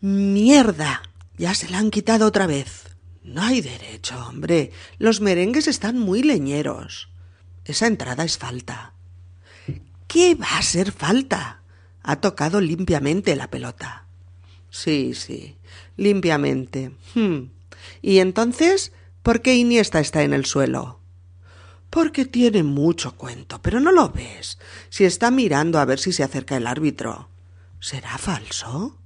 Mierda. 0.00 1.02
Ya 1.36 1.54
se 1.54 1.68
la 1.68 1.78
han 1.78 1.90
quitado 1.90 2.26
otra 2.26 2.46
vez. 2.46 2.84
No 3.22 3.42
hay 3.42 3.60
derecho, 3.60 4.16
hombre. 4.26 4.70
Los 4.98 5.20
merengues 5.20 5.66
están 5.66 5.98
muy 5.98 6.22
leñeros. 6.22 7.08
Esa 7.64 7.86
entrada 7.86 8.24
es 8.24 8.38
falta. 8.38 8.92
¿Qué 10.06 10.34
va 10.34 10.58
a 10.58 10.62
ser 10.62 10.92
falta? 10.92 11.62
Ha 12.02 12.16
tocado 12.16 12.60
limpiamente 12.60 13.34
la 13.34 13.50
pelota. 13.50 14.04
Sí, 14.70 15.14
sí, 15.14 15.56
limpiamente. 15.96 16.92
Hmm. 17.14 17.50
¿Y 18.02 18.18
entonces 18.18 18.92
por 19.22 19.40
qué 19.40 19.56
Iniesta 19.56 20.00
está 20.00 20.22
en 20.22 20.34
el 20.34 20.44
suelo? 20.44 21.00
Porque 21.94 22.24
tiene 22.24 22.64
mucho 22.64 23.16
cuento, 23.16 23.62
pero 23.62 23.78
no 23.78 23.92
lo 23.92 24.08
ves. 24.08 24.58
Si 24.88 25.04
está 25.04 25.30
mirando 25.30 25.78
a 25.78 25.84
ver 25.84 26.00
si 26.00 26.10
se 26.10 26.24
acerca 26.24 26.56
el 26.56 26.66
árbitro. 26.66 27.28
¿Será 27.78 28.18
falso? 28.18 28.98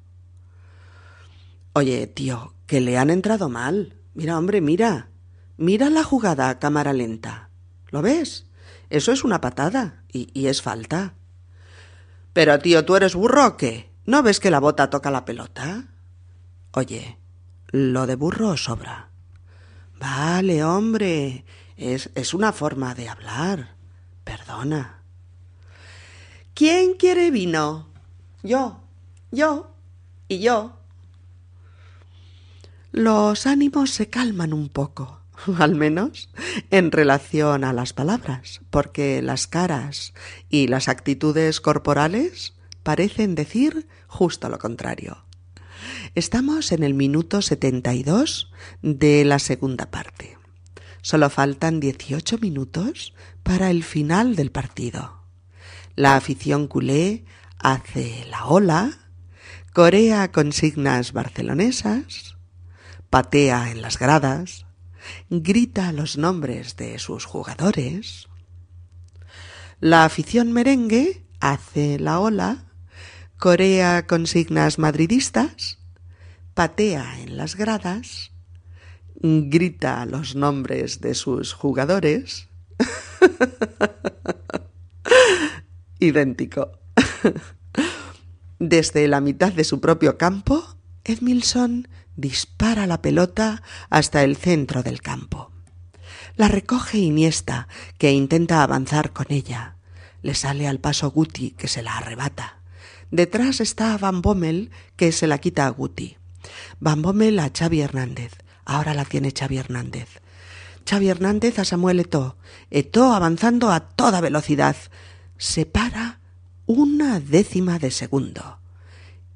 Oye, 1.74 2.06
tío, 2.06 2.54
que 2.64 2.80
le 2.80 2.96
han 2.96 3.10
entrado 3.10 3.50
mal. 3.50 3.94
Mira, 4.14 4.38
hombre, 4.38 4.62
mira. 4.62 5.10
Mira 5.58 5.90
la 5.90 6.02
jugada 6.02 6.48
a 6.48 6.58
cámara 6.58 6.94
lenta. 6.94 7.50
¿Lo 7.90 8.00
ves? 8.00 8.46
Eso 8.88 9.12
es 9.12 9.22
una 9.22 9.42
patada 9.42 10.02
y, 10.10 10.46
es 10.46 10.62
falta. 10.62 11.12
Pero, 12.32 12.58
tío, 12.58 12.86
¿tú 12.86 12.96
eres 12.96 13.14
burro 13.14 13.48
o 13.48 13.56
qué? 13.58 13.92
¿No 14.06 14.22
ves 14.22 14.40
que 14.40 14.50
la 14.50 14.60
bota 14.60 14.88
toca 14.88 15.10
la 15.10 15.26
pelota? 15.26 15.88
Oye, 16.72 17.18
lo 17.70 18.06
de 18.06 18.14
burro 18.14 18.56
sobra. 18.56 19.10
Vale, 20.00 20.64
hombre. 20.64 21.44
Es, 21.78 22.10
es 22.14 22.34
una 22.34 22.52
forma 22.52 22.94
de 22.94 23.08
hablar. 23.08 23.76
Perdona. 24.24 24.98
¿Quién 26.52 26.94
quiere 26.94 27.30
vino? 27.30 27.86
Yo, 28.42 28.80
yo 29.30 29.70
y 30.26 30.40
yo. 30.40 30.76
Los 32.90 33.46
ánimos 33.46 33.90
se 33.90 34.08
calman 34.08 34.52
un 34.52 34.68
poco, 34.68 35.20
al 35.58 35.76
menos 35.76 36.30
en 36.70 36.90
relación 36.90 37.62
a 37.62 37.72
las 37.72 37.92
palabras, 37.92 38.60
porque 38.70 39.22
las 39.22 39.46
caras 39.46 40.14
y 40.48 40.66
las 40.66 40.88
actitudes 40.88 41.60
corporales 41.60 42.54
parecen 42.82 43.36
decir 43.36 43.86
justo 44.08 44.48
lo 44.48 44.58
contrario. 44.58 45.24
Estamos 46.16 46.72
en 46.72 46.82
el 46.82 46.94
minuto 46.94 47.40
72 47.40 48.50
de 48.82 49.24
la 49.24 49.38
segunda 49.38 49.92
parte. 49.92 50.37
Solo 51.02 51.30
faltan 51.30 51.80
18 51.80 52.38
minutos 52.38 53.14
para 53.42 53.70
el 53.70 53.84
final 53.84 54.36
del 54.36 54.50
partido. 54.50 55.22
La 55.94 56.16
afición 56.16 56.66
culé 56.68 57.24
hace 57.58 58.24
la 58.30 58.46
ola, 58.46 58.98
corea 59.72 60.30
consignas 60.30 61.12
barcelonesas, 61.12 62.36
patea 63.10 63.70
en 63.70 63.82
las 63.82 63.98
gradas, 63.98 64.66
grita 65.30 65.92
los 65.92 66.18
nombres 66.18 66.76
de 66.76 66.98
sus 66.98 67.24
jugadores. 67.24 68.28
La 69.80 70.04
afición 70.04 70.52
merengue 70.52 71.24
hace 71.40 71.98
la 71.98 72.20
ola, 72.20 72.64
corea 73.38 74.06
consignas 74.06 74.78
madridistas, 74.78 75.78
patea 76.54 77.20
en 77.20 77.36
las 77.36 77.54
gradas, 77.54 78.32
grita 79.20 80.06
los 80.06 80.34
nombres 80.34 81.00
de 81.00 81.14
sus 81.14 81.52
jugadores. 81.52 82.48
Idéntico. 85.98 86.72
Desde 88.58 89.08
la 89.08 89.20
mitad 89.20 89.52
de 89.52 89.64
su 89.64 89.80
propio 89.80 90.18
campo, 90.18 90.64
Edmilson 91.04 91.88
dispara 92.16 92.86
la 92.86 93.02
pelota 93.02 93.62
hasta 93.88 94.24
el 94.24 94.36
centro 94.36 94.82
del 94.82 95.00
campo. 95.00 95.52
La 96.36 96.48
recoge 96.48 96.98
Iniesta, 96.98 97.68
que 97.98 98.12
intenta 98.12 98.62
avanzar 98.62 99.12
con 99.12 99.26
ella. 99.30 99.76
Le 100.22 100.34
sale 100.34 100.68
al 100.68 100.80
paso 100.80 101.10
Guti, 101.10 101.52
que 101.52 101.68
se 101.68 101.82
la 101.82 101.96
arrebata. 101.96 102.60
Detrás 103.10 103.60
está 103.60 103.96
Van 103.96 104.22
Bommel, 104.22 104.70
que 104.96 105.12
se 105.12 105.26
la 105.26 105.38
quita 105.38 105.66
a 105.66 105.70
Guti. 105.70 106.16
Van 106.78 107.02
Bommel 107.02 107.38
a 107.38 107.50
Xavi 107.50 107.80
Hernández. 107.80 108.32
Ahora 108.68 108.94
la 108.94 109.04
tiene 109.04 109.32
Xavi 109.36 109.58
Hernández. 109.58 110.20
Xavi 110.88 111.08
Hernández 111.08 111.58
a 111.58 111.64
Samuel 111.64 111.98
Eto'o. 111.98 112.36
Eto'o 112.70 113.12
avanzando 113.12 113.72
a 113.72 113.80
toda 113.80 114.20
velocidad. 114.20 114.76
Se 115.38 115.66
para 115.66 116.20
una 116.66 117.18
décima 117.18 117.80
de 117.80 117.90
segundo 117.90 118.60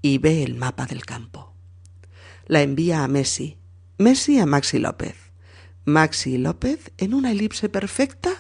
y 0.01 0.19
ve 0.19 0.45
el 0.45 0.55
mapa 0.55 0.87
del 0.87 1.05
campo 1.05 1.53
la 2.47 2.63
envía 2.63 3.03
a 3.03 3.09
Messi, 3.09 3.57
Messi 3.99 4.39
a 4.39 4.47
Maxi 4.47 4.79
López. 4.79 5.17
Maxi 5.85 6.39
López, 6.39 6.93
en 6.99 7.15
una 7.15 7.33
elipse 7.33 7.69
perfecta, 7.69 8.31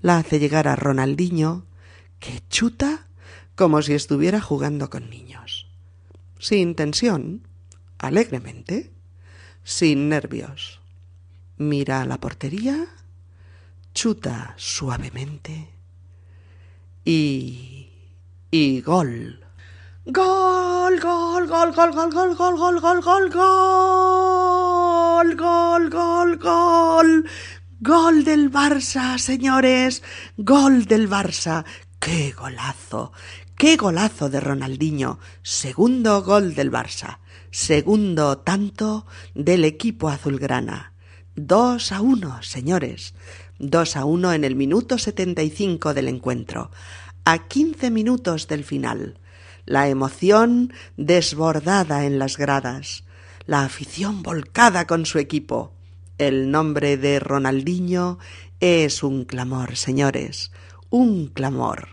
la 0.00 0.18
hace 0.18 0.38
llegar 0.38 0.68
a 0.68 0.76
Ronaldinho, 0.76 1.64
que 2.18 2.42
chuta 2.48 3.06
como 3.54 3.82
si 3.82 3.94
estuviera 3.94 4.40
jugando 4.40 4.90
con 4.90 5.08
niños. 5.08 5.70
Sin 6.38 6.74
tensión, 6.74 7.46
alegremente, 7.98 8.92
sin 9.66 10.08
nervios. 10.08 10.80
Mira 11.58 12.00
a 12.00 12.06
la 12.06 12.18
portería, 12.18 12.86
chuta 13.94 14.54
suavemente 14.56 15.68
y... 17.04 17.88
y 18.52 18.80
gol. 18.80 19.40
Gol, 20.04 21.00
gol, 21.00 21.48
gol, 21.48 21.72
gol, 21.72 21.92
gol, 21.92 22.12
gol, 22.12 22.36
gol, 22.36 22.56
gol, 22.56 22.80
gol, 22.80 23.02
gol, 23.02 23.30
gol, 25.34 25.34
gol, 25.34 25.90
gol, 25.90 26.38
gol. 26.38 27.28
Gol 27.80 28.22
del 28.22 28.52
Barça, 28.52 29.18
señores. 29.18 30.04
Gol 30.36 30.84
del 30.84 31.10
Barça. 31.10 31.64
¡Qué 31.98 32.30
golazo! 32.30 33.12
¡Qué 33.56 33.76
golazo 33.76 34.30
de 34.30 34.38
Ronaldinho! 34.38 35.18
Segundo 35.42 36.22
gol 36.22 36.54
del 36.54 36.70
Barça. 36.70 37.18
Segundo 37.50 38.38
tanto 38.38 39.06
del 39.34 39.64
equipo 39.64 40.08
azulgrana. 40.08 40.92
Dos 41.34 41.92
a 41.92 42.00
uno, 42.00 42.42
señores. 42.42 43.14
Dos 43.58 43.96
a 43.96 44.04
uno 44.04 44.32
en 44.32 44.44
el 44.44 44.56
minuto 44.56 44.98
setenta 44.98 45.42
y 45.42 45.50
cinco 45.50 45.94
del 45.94 46.08
encuentro. 46.08 46.70
A 47.24 47.48
quince 47.48 47.90
minutos 47.90 48.48
del 48.48 48.64
final 48.64 49.18
la 49.66 49.88
emoción 49.88 50.72
desbordada 50.96 52.04
en 52.06 52.20
las 52.20 52.38
gradas, 52.38 53.04
la 53.46 53.64
afición 53.64 54.22
volcada 54.22 54.86
con 54.86 55.04
su 55.06 55.18
equipo. 55.18 55.74
El 56.18 56.50
nombre 56.52 56.96
de 56.96 57.18
Ronaldinho 57.18 58.18
es 58.60 59.02
un 59.02 59.24
clamor, 59.24 59.76
señores, 59.76 60.52
un 60.88 61.26
clamor. 61.26 61.88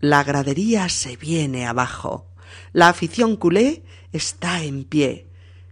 La 0.00 0.24
gradería 0.24 0.88
se 0.88 1.16
viene 1.16 1.66
abajo. 1.66 2.26
La 2.72 2.88
afición 2.88 3.36
culé 3.36 3.84
está 4.14 4.62
en 4.62 4.84
pie. 4.84 5.28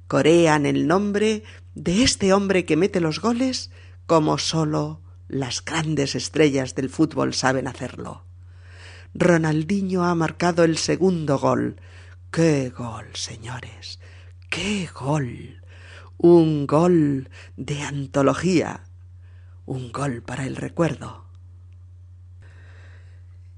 Corean 0.09 0.67
el 0.67 0.87
nombre 0.87 1.45
de 1.75 2.03
este 2.03 2.33
hombre 2.33 2.65
que 2.65 2.77
mete 2.77 3.01
los 3.01 3.21
goles 3.21 3.71
como 4.07 4.37
solo 4.37 5.01
las 5.29 5.65
grandes 5.65 6.15
estrellas 6.15 6.75
del 6.75 6.91
fútbol 6.91 7.33
saben 7.33 7.67
hacerlo. 7.67 8.27
Ronaldinho 9.15 10.05
ha 10.05 10.15
marcado 10.15 10.65
el 10.65 10.77
segundo 10.77 11.39
gol. 11.39 11.81
¡Qué 12.31 12.71
gol, 12.71 13.07
señores! 13.15 14.01
¡Qué 14.51 14.89
gol! 14.93 15.63
Un 16.19 16.67
gol 16.67 17.31
de 17.57 17.83
antología. 17.83 18.85
Un 19.65 19.93
gol 19.93 20.23
para 20.23 20.47
el 20.47 20.57
recuerdo. 20.57 21.22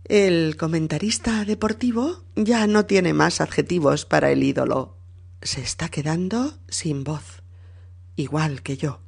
El 0.07 0.59
comentarista 0.59 1.47
deportivo 1.47 2.25
ya 2.37 2.67
no 2.67 2.85
tiene 2.85 3.15
más 3.15 3.41
adjetivos 3.41 4.05
para 4.05 4.31
el 4.31 4.43
ídolo. 4.43 4.99
Se 5.41 5.63
está 5.63 5.89
quedando 5.89 6.59
sin 6.69 7.05
voz, 7.05 7.43
igual 8.15 8.61
que 8.61 8.77
yo, 8.77 9.01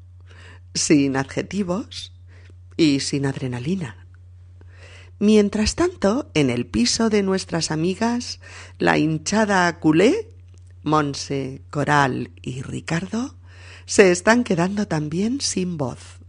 sin 0.72 1.18
adjetivos 1.18 2.14
y 2.78 3.00
sin 3.00 3.26
adrenalina. 3.26 4.06
Mientras 5.18 5.74
tanto, 5.74 6.30
en 6.32 6.48
el 6.48 6.66
piso 6.66 7.10
de 7.10 7.22
nuestras 7.22 7.70
amigas, 7.70 8.40
la 8.78 8.96
hinchada 8.96 9.78
culé, 9.78 10.30
Monse, 10.82 11.60
Coral 11.68 12.30
y 12.40 12.62
Ricardo, 12.62 13.36
se 13.84 14.12
están 14.12 14.44
quedando 14.44 14.88
también 14.88 15.42
sin 15.42 15.76
voz 15.76 16.20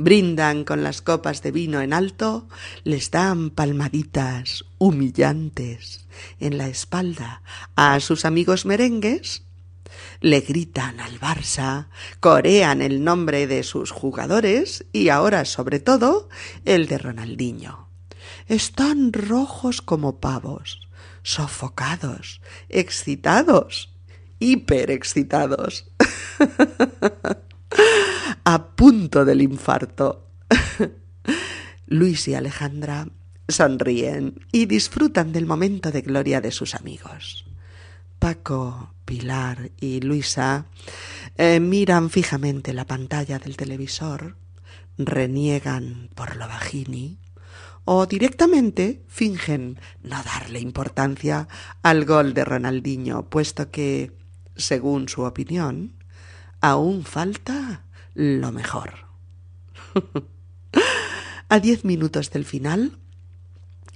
brindan 0.00 0.64
con 0.64 0.82
las 0.82 1.02
copas 1.02 1.42
de 1.42 1.52
vino 1.52 1.80
en 1.80 1.92
alto, 1.92 2.48
les 2.84 3.10
dan 3.10 3.50
palmaditas 3.50 4.64
humillantes 4.78 6.06
en 6.40 6.58
la 6.58 6.68
espalda 6.68 7.42
a 7.76 8.00
sus 8.00 8.24
amigos 8.24 8.64
merengues, 8.64 9.44
le 10.20 10.40
gritan 10.40 11.00
al 11.00 11.20
Barça, 11.20 11.88
corean 12.20 12.82
el 12.82 13.04
nombre 13.04 13.46
de 13.46 13.62
sus 13.62 13.90
jugadores 13.90 14.86
y 14.92 15.10
ahora 15.10 15.44
sobre 15.44 15.80
todo 15.80 16.28
el 16.64 16.86
de 16.86 16.98
Ronaldinho. 16.98 17.88
Están 18.48 19.12
rojos 19.12 19.82
como 19.82 20.18
pavos, 20.18 20.80
sofocados, 21.22 22.40
excitados, 22.68 23.92
hiperexcitados. 24.38 25.86
a 28.44 28.66
punto 28.68 29.24
del 29.24 29.42
infarto. 29.42 30.26
Luis 31.86 32.28
y 32.28 32.34
Alejandra 32.34 33.06
sonríen 33.48 34.46
y 34.52 34.66
disfrutan 34.66 35.32
del 35.32 35.46
momento 35.46 35.90
de 35.90 36.02
gloria 36.02 36.40
de 36.40 36.52
sus 36.52 36.74
amigos. 36.74 37.44
Paco, 38.18 38.94
Pilar 39.04 39.70
y 39.80 40.00
Luisa 40.00 40.66
eh, 41.36 41.58
miran 41.58 42.10
fijamente 42.10 42.72
la 42.72 42.86
pantalla 42.86 43.38
del 43.38 43.56
televisor, 43.56 44.36
reniegan 44.98 46.10
por 46.14 46.36
lo 46.36 46.46
bajini 46.46 47.18
o 47.84 48.06
directamente 48.06 49.02
fingen 49.08 49.80
no 50.02 50.22
darle 50.22 50.60
importancia 50.60 51.48
al 51.82 52.04
gol 52.04 52.34
de 52.34 52.44
Ronaldinho, 52.44 53.28
puesto 53.28 53.70
que, 53.70 54.12
según 54.54 55.08
su 55.08 55.22
opinión, 55.22 55.94
aún 56.60 57.04
falta 57.04 57.84
lo 58.14 58.52
mejor. 58.52 59.06
A 61.48 61.58
diez 61.58 61.84
minutos 61.84 62.30
del 62.30 62.44
final, 62.44 62.98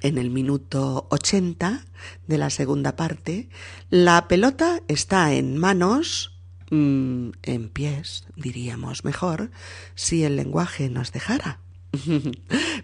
en 0.02 0.18
el 0.18 0.30
minuto 0.30 1.06
ochenta 1.10 1.84
de 2.26 2.36
la 2.36 2.50
segunda 2.50 2.96
parte, 2.96 3.48
la 3.90 4.26
pelota 4.28 4.82
está 4.88 5.32
en 5.32 5.56
manos, 5.56 6.36
mm, 6.70 7.30
en 7.42 7.68
pies, 7.68 8.24
diríamos 8.36 9.04
mejor, 9.04 9.50
si 9.94 10.24
el 10.24 10.36
lenguaje 10.36 10.90
nos 10.90 11.12
dejara. 11.12 11.60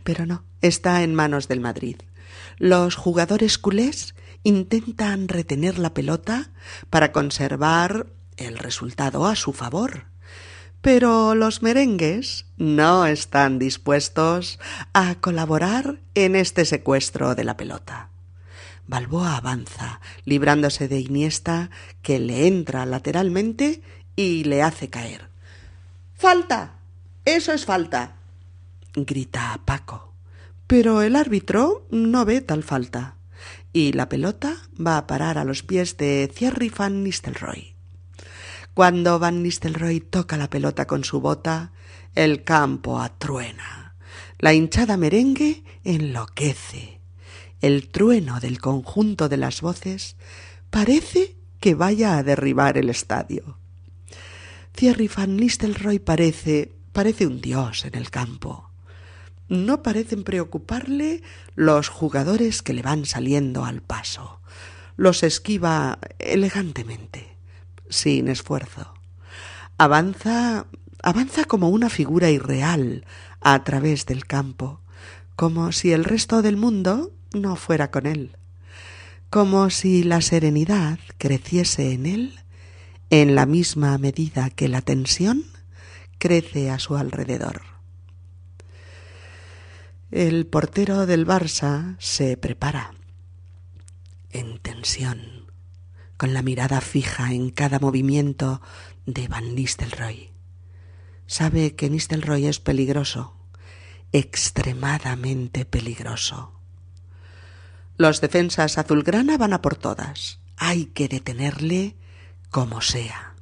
Pero 0.04 0.24
no, 0.24 0.44
está 0.60 1.02
en 1.02 1.14
manos 1.14 1.48
del 1.48 1.60
Madrid. 1.60 1.96
Los 2.58 2.94
jugadores 2.94 3.58
culés 3.58 4.14
intentan 4.44 5.28
retener 5.28 5.78
la 5.78 5.92
pelota 5.92 6.52
para 6.90 7.12
conservar 7.12 8.06
el 8.40 8.58
resultado 8.58 9.26
a 9.26 9.36
su 9.36 9.52
favor. 9.52 10.06
Pero 10.80 11.34
los 11.34 11.62
merengues 11.62 12.46
no 12.56 13.06
están 13.06 13.58
dispuestos 13.58 14.58
a 14.92 15.14
colaborar 15.16 16.00
en 16.14 16.36
este 16.36 16.64
secuestro 16.64 17.34
de 17.34 17.44
la 17.44 17.56
pelota. 17.56 18.08
Balboa 18.86 19.36
avanza, 19.36 20.00
librándose 20.24 20.88
de 20.88 21.00
Iniesta, 21.00 21.70
que 22.02 22.18
le 22.18 22.46
entra 22.46 22.86
lateralmente 22.86 23.82
y 24.16 24.44
le 24.44 24.62
hace 24.62 24.88
caer. 24.88 25.28
¡Falta! 26.16 26.72
Eso 27.24 27.52
es 27.52 27.64
falta. 27.64 28.16
grita 28.94 29.60
Paco. 29.64 30.14
Pero 30.66 31.02
el 31.02 31.14
árbitro 31.14 31.86
no 31.90 32.24
ve 32.24 32.40
tal 32.40 32.62
falta. 32.62 33.16
Y 33.72 33.92
la 33.92 34.08
pelota 34.08 34.56
va 34.84 34.96
a 34.96 35.06
parar 35.06 35.38
a 35.38 35.44
los 35.44 35.62
pies 35.62 35.96
de 35.96 36.28
Thierry 36.32 36.70
van 36.70 37.04
Nistelrooy. 37.04 37.74
Cuando 38.80 39.18
Van 39.18 39.42
Nistelrooy 39.42 40.00
toca 40.00 40.38
la 40.38 40.48
pelota 40.48 40.86
con 40.86 41.04
su 41.04 41.20
bota, 41.20 41.70
el 42.14 42.44
campo 42.44 42.98
atruena. 42.98 43.94
La 44.38 44.54
hinchada 44.54 44.96
merengue 44.96 45.64
enloquece. 45.84 47.02
El 47.60 47.90
trueno 47.90 48.40
del 48.40 48.58
conjunto 48.58 49.28
de 49.28 49.36
las 49.36 49.60
voces 49.60 50.16
parece 50.70 51.36
que 51.60 51.74
vaya 51.74 52.16
a 52.16 52.22
derribar 52.22 52.78
el 52.78 52.88
estadio. 52.88 53.58
Thierry 54.72 55.10
Van 55.14 55.36
Nistelrooy 55.36 55.98
parece 55.98 56.72
parece 56.94 57.26
un 57.26 57.42
dios 57.42 57.84
en 57.84 57.94
el 57.96 58.08
campo. 58.08 58.70
No 59.50 59.82
parecen 59.82 60.24
preocuparle 60.24 61.22
los 61.54 61.90
jugadores 61.90 62.62
que 62.62 62.72
le 62.72 62.80
van 62.80 63.04
saliendo 63.04 63.66
al 63.66 63.82
paso. 63.82 64.40
Los 64.96 65.22
esquiva 65.22 65.98
elegantemente 66.18 67.29
sin 67.90 68.28
esfuerzo. 68.28 68.94
Avanza, 69.76 70.66
avanza 71.02 71.44
como 71.44 71.68
una 71.68 71.90
figura 71.90 72.30
irreal 72.30 73.04
a 73.40 73.62
través 73.64 74.06
del 74.06 74.26
campo, 74.26 74.80
como 75.36 75.72
si 75.72 75.92
el 75.92 76.04
resto 76.04 76.42
del 76.42 76.56
mundo 76.56 77.12
no 77.32 77.56
fuera 77.56 77.90
con 77.90 78.06
él, 78.06 78.36
como 79.28 79.70
si 79.70 80.02
la 80.02 80.20
serenidad 80.20 80.98
creciese 81.18 81.92
en 81.92 82.06
él 82.06 82.40
en 83.10 83.34
la 83.34 83.44
misma 83.44 83.98
medida 83.98 84.50
que 84.50 84.68
la 84.68 84.82
tensión 84.82 85.44
crece 86.18 86.70
a 86.70 86.78
su 86.78 86.96
alrededor. 86.96 87.62
El 90.10 90.46
portero 90.46 91.06
del 91.06 91.26
Barça 91.26 91.96
se 91.98 92.36
prepara 92.36 92.92
en 94.30 94.58
tensión 94.58 95.39
con 96.20 96.34
la 96.34 96.42
mirada 96.42 96.82
fija 96.82 97.32
en 97.32 97.48
cada 97.48 97.78
movimiento 97.78 98.60
de 99.06 99.26
Van 99.26 99.54
Nistelrooy. 99.54 100.28
Sabe 101.26 101.74
que 101.74 101.88
Nistelrooy 101.88 102.44
es 102.44 102.60
peligroso, 102.60 103.34
extremadamente 104.12 105.64
peligroso. 105.64 106.60
Los 107.96 108.20
defensas 108.20 108.76
azulgrana 108.76 109.38
van 109.38 109.54
a 109.54 109.62
por 109.62 109.76
todas. 109.76 110.40
Hay 110.58 110.84
que 110.92 111.08
detenerle 111.08 111.96
como 112.50 112.82
sea. 112.82 113.34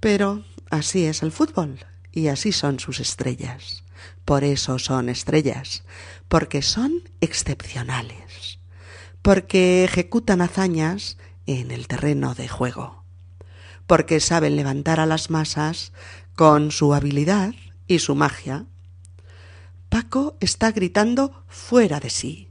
Pero 0.00 0.42
así 0.70 1.04
es 1.04 1.22
el 1.22 1.32
fútbol 1.32 1.84
y 2.12 2.28
así 2.28 2.50
son 2.50 2.80
sus 2.80 2.98
estrellas. 2.98 3.84
Por 4.24 4.42
eso 4.42 4.78
son 4.78 5.10
estrellas, 5.10 5.84
porque 6.28 6.62
son 6.62 7.10
excepcionales 7.20 8.59
porque 9.22 9.84
ejecutan 9.84 10.40
hazañas 10.40 11.16
en 11.46 11.70
el 11.70 11.88
terreno 11.88 12.34
de 12.34 12.48
juego, 12.48 13.04
porque 13.86 14.20
saben 14.20 14.56
levantar 14.56 15.00
a 15.00 15.06
las 15.06 15.30
masas 15.30 15.92
con 16.34 16.70
su 16.70 16.94
habilidad 16.94 17.54
y 17.86 17.98
su 17.98 18.14
magia. 18.14 18.66
Paco 19.88 20.36
está 20.40 20.70
gritando 20.70 21.44
fuera 21.48 22.00
de 22.00 22.10
sí. 22.10 22.50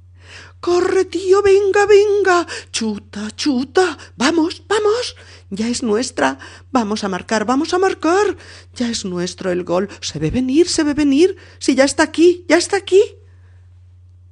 Corre, 0.60 1.06
tío, 1.06 1.42
venga, 1.42 1.86
venga. 1.86 2.46
Chuta, 2.72 3.32
chuta. 3.32 3.98
Vamos, 4.18 4.62
vamos. 4.68 5.16
Ya 5.50 5.70
es 5.70 5.82
nuestra. 5.82 6.38
Vamos 6.72 7.04
a 7.04 7.10
marcar, 7.10 7.46
vamos 7.46 7.74
a 7.74 7.80
marcar. 7.80 8.38
Ya 8.76 8.90
es 8.90 9.06
nuestro 9.06 9.52
el 9.52 9.64
gol. 9.64 9.90
Se 10.02 10.20
ve 10.20 10.30
venir, 10.30 10.68
se 10.68 10.84
ve 10.84 10.94
venir. 10.94 11.38
Si 11.58 11.76
ya 11.76 11.86
está 11.86 12.04
aquí, 12.04 12.46
ya 12.48 12.58
está 12.58 12.78
aquí. 12.78 13.02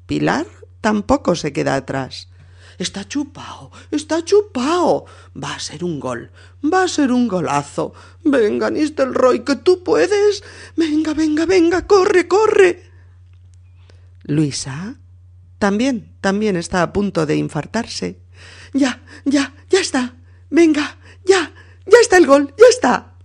Pilar 0.06 0.46
tampoco 0.82 1.36
se 1.36 1.54
queda 1.54 1.76
atrás. 1.76 2.30
Está 2.78 3.08
chupao, 3.08 3.72
está 3.90 4.24
chupao. 4.24 5.06
Va 5.36 5.56
a 5.56 5.60
ser 5.60 5.84
un 5.84 6.00
gol, 6.00 6.32
va 6.64 6.84
a 6.84 6.88
ser 6.88 7.12
un 7.12 7.28
golazo. 7.28 7.94
Venga, 8.24 8.70
Nistelrooy, 8.70 9.44
que 9.44 9.56
tú 9.56 9.84
puedes. 9.84 10.44
Venga, 10.76 11.14
venga, 11.14 11.46
venga, 11.46 11.88
corre, 11.88 12.28
corre. 12.28 12.84
Luisa 14.24 14.98
también, 15.58 16.16
también 16.22 16.56
está 16.56 16.84
a 16.84 16.94
punto 16.94 17.26
de 17.26 17.36
infartarse. 17.36 18.22
Ya, 18.74 19.02
ya, 19.26 19.56
ya 19.70 19.80
está. 19.80 20.16
Venga, 20.50 20.98
ya, 21.26 21.52
ya 21.86 21.98
está 22.00 22.18
el 22.18 22.28
gol, 22.28 22.54
ya 22.58 22.68
está. 22.70 23.16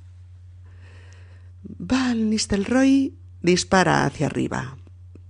Val 1.62 2.30
Nistelrooy 2.30 3.18
dispara 3.42 4.04
hacia 4.06 4.26
arriba, 4.26 4.78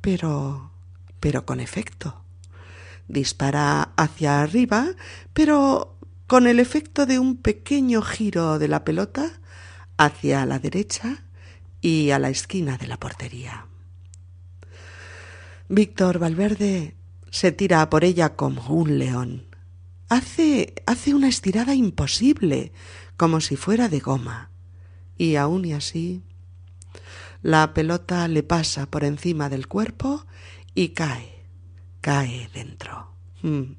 pero 0.00 0.71
pero 1.22 1.46
con 1.46 1.60
efecto. 1.60 2.24
dispara 3.06 3.92
hacia 3.96 4.42
arriba, 4.42 4.88
pero 5.32 5.96
con 6.26 6.48
el 6.48 6.58
efecto 6.58 7.06
de 7.06 7.20
un 7.20 7.36
pequeño 7.36 8.02
giro 8.02 8.58
de 8.58 8.66
la 8.66 8.84
pelota 8.84 9.40
hacia 9.96 10.44
la 10.46 10.58
derecha 10.58 11.22
y 11.80 12.10
a 12.10 12.18
la 12.18 12.28
esquina 12.28 12.76
de 12.76 12.88
la 12.88 12.98
portería. 12.98 13.66
Víctor 15.68 16.18
Valverde 16.18 16.96
se 17.30 17.52
tira 17.52 17.88
por 17.88 18.02
ella 18.02 18.34
como 18.34 18.66
un 18.68 18.98
león. 18.98 19.46
Hace, 20.08 20.74
hace 20.86 21.14
una 21.14 21.28
estirada 21.28 21.74
imposible, 21.74 22.72
como 23.16 23.40
si 23.40 23.54
fuera 23.54 23.88
de 23.88 24.00
goma. 24.00 24.50
Y 25.16 25.36
aún 25.36 25.64
y 25.66 25.72
así, 25.72 26.22
la 27.42 27.74
pelota 27.74 28.26
le 28.28 28.42
pasa 28.42 28.86
por 28.86 29.04
encima 29.04 29.48
del 29.48 29.68
cuerpo 29.68 30.26
y 30.74 30.90
cae, 30.90 31.46
cae 32.00 32.48
dentro. 32.52 33.14
Mm, 33.42 33.74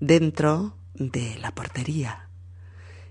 dentro 0.00 0.76
de 0.94 1.38
la 1.38 1.54
portería. 1.54 2.28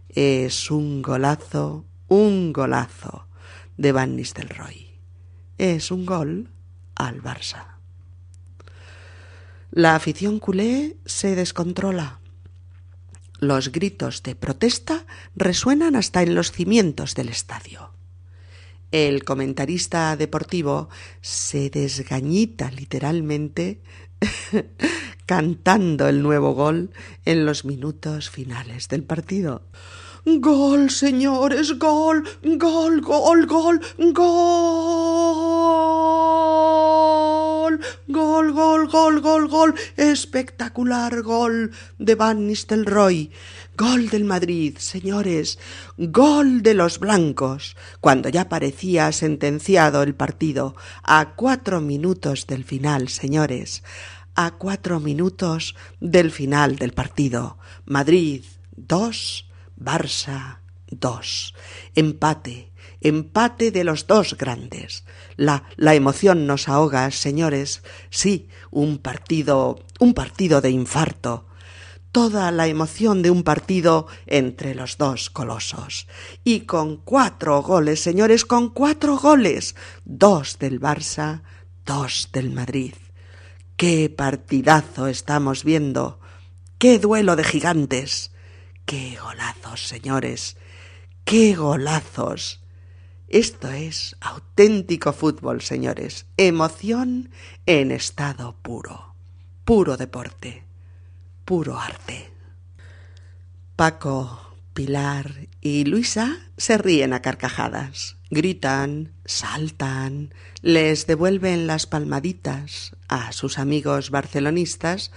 Es 0.09 0.71
un 0.71 1.01
golazo, 1.01 1.85
un 2.07 2.53
golazo 2.53 3.27
de 3.77 3.91
Van 3.91 4.15
Nistelrooy. 4.15 4.99
Es 5.57 5.91
un 5.91 6.05
gol 6.05 6.49
al 6.95 7.21
Barça. 7.21 7.77
La 9.71 9.95
afición 9.95 10.39
culé 10.39 10.97
se 11.05 11.35
descontrola. 11.35 12.19
Los 13.39 13.71
gritos 13.71 14.23
de 14.23 14.35
protesta 14.35 15.05
resuenan 15.35 15.95
hasta 15.95 16.23
en 16.23 16.33
los 16.33 16.51
cimientos 16.51 17.13
del 17.13 17.29
estadio. 17.29 17.96
El 18.91 19.25
comentarista 19.25 20.15
deportivo 20.15 20.87
se 21.19 21.69
desgañita 21.69 22.71
literalmente 22.71 23.81
cantando 25.25 26.07
el 26.07 26.23
nuevo 26.23 26.53
gol 26.53 26.91
en 27.25 27.45
los 27.45 27.65
minutos 27.65 28.29
finales 28.29 28.87
del 28.87 29.03
partido. 29.03 29.63
Gol, 30.23 30.89
señores, 30.89 31.77
gol, 31.77 32.23
gol, 32.43 33.01
gol, 33.01 33.45
gol, 33.45 33.81
gol, 34.13 34.99
gol, 38.07 38.51
gol, 38.53 38.87
gol, 38.87 39.21
gol, 39.21 39.47
gol, 39.47 39.75
espectacular 39.97 41.21
gol 41.21 41.71
de 41.97 42.15
Van 42.15 42.47
Nistelrooy. 42.47 43.31
Gol 43.77 44.09
del 44.09 44.23
Madrid, 44.23 44.75
señores, 44.79 45.59
gol 45.99 46.63
de 46.63 46.73
los 46.73 46.97
blancos, 46.97 47.77
cuando 48.01 48.27
ya 48.27 48.49
parecía 48.49 49.11
sentenciado 49.11 50.01
el 50.01 50.15
partido, 50.15 50.75
a 51.03 51.35
cuatro 51.35 51.79
minutos 51.79 52.47
del 52.47 52.63
final, 52.63 53.07
señores, 53.07 53.83
a 54.33 54.49
cuatro 54.57 54.99
minutos 54.99 55.75
del 55.99 56.31
final 56.31 56.77
del 56.77 56.93
partido. 56.93 57.59
Madrid 57.85 58.45
dos, 58.75 59.47
Barça 59.79 60.57
2. 60.89 61.53
Empate, 61.93 62.71
empate 63.01 63.69
de 63.69 63.83
los 63.83 64.07
dos 64.07 64.35
grandes. 64.39 65.05
La, 65.35 65.65
la 65.75 65.93
emoción 65.93 66.47
nos 66.47 66.67
ahoga, 66.67 67.11
señores. 67.11 67.83
Sí, 68.09 68.49
un 68.71 68.97
partido, 68.97 69.85
un 69.99 70.15
partido 70.15 70.61
de 70.61 70.71
infarto. 70.71 71.45
Toda 72.11 72.51
la 72.51 72.67
emoción 72.67 73.21
de 73.21 73.29
un 73.29 73.43
partido 73.43 74.07
entre 74.25 74.73
los 74.73 74.97
dos 74.97 75.29
colosos. 75.29 76.07
Y 76.43 76.61
con 76.61 76.97
cuatro 76.97 77.61
goles, 77.61 77.99
señores, 77.99 78.45
con 78.45 78.69
cuatro 78.69 79.17
goles. 79.17 79.75
Dos 80.05 80.57
del 80.59 80.79
Barça, 80.79 81.41
dos 81.85 82.29
del 82.31 82.51
Madrid. 82.51 82.93
¡Qué 83.75 84.09
partidazo 84.09 85.07
estamos 85.07 85.63
viendo! 85.63 86.19
¡Qué 86.79 86.97
duelo 86.99 87.35
de 87.35 87.43
gigantes! 87.43 88.31
¡Qué 88.85 89.17
golazos, 89.21 89.87
señores! 89.87 90.57
¡Qué 91.23 91.55
golazos! 91.55 92.61
Esto 93.27 93.69
es 93.69 94.15
auténtico 94.21 95.11
fútbol, 95.11 95.61
señores. 95.61 96.25
Emoción 96.37 97.29
en 97.65 97.91
estado 97.91 98.55
puro. 98.61 99.15
Puro 99.65 99.97
deporte. 99.97 100.66
Puro 101.47 101.79
arte. 101.79 102.29
Paco, 103.77 104.53
Pilar 104.73 105.47
y 105.61 105.85
Luisa 105.85 106.39
se 106.57 106.77
ríen 106.77 107.13
a 107.13 107.21
carcajadas. 107.21 108.17
Gritan, 108.29 109.13
saltan, 109.23 110.33
les 110.61 111.07
devuelven 111.07 111.65
las 111.65 111.85
palmaditas 111.85 112.97
a 113.07 113.31
sus 113.31 113.59
amigos 113.59 114.09
barcelonistas 114.09 115.13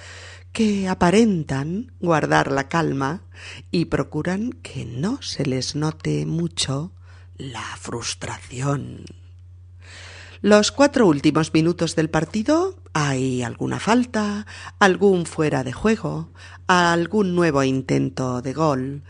que 0.53 0.87
aparentan 0.87 1.95
guardar 1.99 2.53
la 2.53 2.69
calma 2.69 3.25
y 3.73 3.87
procuran 3.87 4.53
que 4.53 4.85
no 4.85 5.21
se 5.23 5.45
les 5.45 5.75
note 5.75 6.27
mucho 6.27 6.93
la 7.39 7.77
frustración. 7.77 9.05
Los 10.43 10.73
cuatro 10.73 11.07
últimos 11.07 11.53
minutos 11.53 11.97
del 11.97 12.09
partido 12.09 12.75
hay 12.95 13.43
alguna 13.43 13.79
falta, 13.79 14.47
algún 14.79 15.27
fuera 15.27 15.65
de 15.65 15.73
juego, 15.73 16.31
algún 16.67 17.35
nuevo 17.35 17.63
intento 17.63 18.41
de 18.41 18.55
gol, 18.55 19.03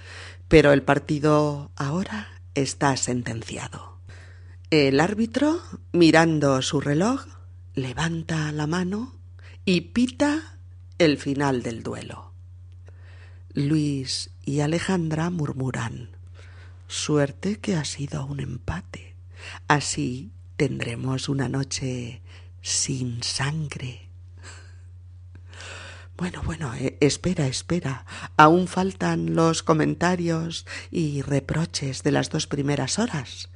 pero 0.48 0.72
el 0.72 0.82
partido 0.82 1.70
ahora 1.76 2.26
está 2.56 2.96
sentenciado. 2.96 4.00
El 4.70 4.98
árbitro, 4.98 5.60
mirando 5.92 6.62
su 6.62 6.80
reloj, 6.80 7.24
levanta 7.74 8.50
la 8.50 8.66
mano 8.66 9.14
y 9.64 9.82
pita 9.82 10.58
el 10.98 11.16
final 11.16 11.62
del 11.62 11.84
duelo. 11.84 12.32
Luis 13.54 14.30
y 14.44 14.60
Alejandra 14.60 15.30
murmuran 15.30 16.10
Suerte 16.88 17.60
que 17.60 17.76
ha 17.76 17.84
sido 17.84 18.26
un 18.26 18.40
empate. 18.40 19.14
Así 19.68 20.32
tendremos 20.60 21.30
una 21.30 21.48
noche 21.48 22.20
sin 22.60 23.22
sangre. 23.22 24.10
Bueno, 26.18 26.42
bueno, 26.44 26.74
eh, 26.74 26.98
espera, 27.00 27.46
espera. 27.46 28.04
Aún 28.36 28.68
faltan 28.68 29.34
los 29.34 29.62
comentarios 29.62 30.66
y 30.90 31.22
reproches 31.22 32.02
de 32.02 32.12
las 32.12 32.28
dos 32.28 32.46
primeras 32.46 32.98
horas, 32.98 33.48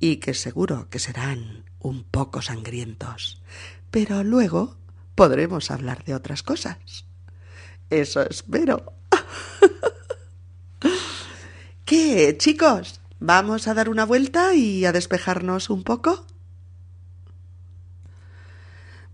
y 0.00 0.16
que 0.16 0.34
seguro 0.34 0.90
que 0.90 0.98
serán 0.98 1.70
un 1.78 2.02
poco 2.02 2.42
sangrientos. 2.42 3.40
Pero 3.92 4.24
luego 4.24 4.76
podremos 5.14 5.70
hablar 5.70 6.02
de 6.02 6.16
otras 6.16 6.42
cosas. 6.42 7.04
Eso 7.90 8.22
espero. 8.22 8.92
¿Qué, 11.84 12.36
chicos? 12.36 13.00
¿Vamos 13.20 13.68
a 13.68 13.74
dar 13.74 13.88
una 13.88 14.04
vuelta 14.04 14.52
y 14.54 14.84
a 14.84 14.90
despejarnos 14.90 15.70
un 15.70 15.84
poco? 15.84 16.26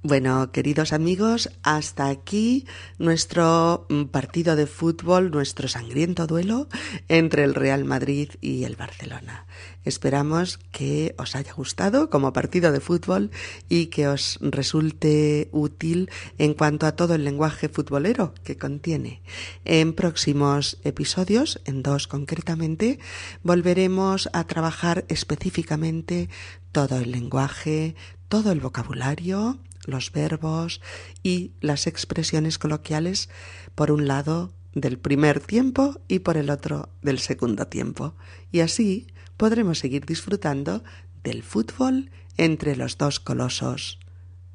Bueno, 0.08 0.52
queridos 0.52 0.92
amigos, 0.92 1.50
hasta 1.64 2.06
aquí 2.06 2.64
nuestro 2.96 3.86
mm, 3.88 4.04
partido 4.04 4.54
de 4.54 4.68
fútbol, 4.68 5.32
nuestro 5.32 5.66
sangriento 5.66 6.28
duelo 6.28 6.68
entre 7.08 7.42
el 7.42 7.56
Real 7.56 7.84
Madrid 7.84 8.30
y 8.40 8.62
el 8.62 8.76
Barcelona. 8.76 9.46
Esperamos 9.84 10.60
que 10.70 11.16
os 11.18 11.34
haya 11.34 11.52
gustado 11.52 12.08
como 12.08 12.32
partido 12.32 12.70
de 12.70 12.78
fútbol 12.78 13.32
y 13.68 13.86
que 13.86 14.06
os 14.06 14.38
resulte 14.40 15.48
útil 15.50 16.08
en 16.38 16.54
cuanto 16.54 16.86
a 16.86 16.92
todo 16.92 17.16
el 17.16 17.24
lenguaje 17.24 17.68
futbolero 17.68 18.32
que 18.44 18.56
contiene. 18.56 19.22
En 19.64 19.92
próximos 19.92 20.78
episodios, 20.84 21.60
en 21.64 21.82
dos 21.82 22.06
concretamente, 22.06 23.00
volveremos 23.42 24.30
a 24.32 24.44
trabajar 24.44 25.04
específicamente 25.08 26.28
todo 26.70 26.96
el 27.00 27.10
lenguaje, 27.10 27.96
todo 28.28 28.52
el 28.52 28.60
vocabulario, 28.60 29.58
los 29.86 30.12
verbos 30.12 30.80
y 31.22 31.52
las 31.60 31.86
expresiones 31.86 32.58
coloquiales, 32.58 33.28
por 33.74 33.90
un 33.90 34.06
lado 34.06 34.52
del 34.74 34.98
primer 34.98 35.40
tiempo 35.40 36.00
y 36.06 36.18
por 36.20 36.36
el 36.36 36.50
otro 36.50 36.90
del 37.02 37.18
segundo 37.18 37.66
tiempo. 37.66 38.14
Y 38.52 38.60
así 38.60 39.06
podremos 39.36 39.78
seguir 39.78 40.04
disfrutando 40.04 40.84
del 41.24 41.42
fútbol 41.42 42.10
entre 42.36 42.76
los 42.76 42.98
dos 42.98 43.18
colosos, 43.18 43.98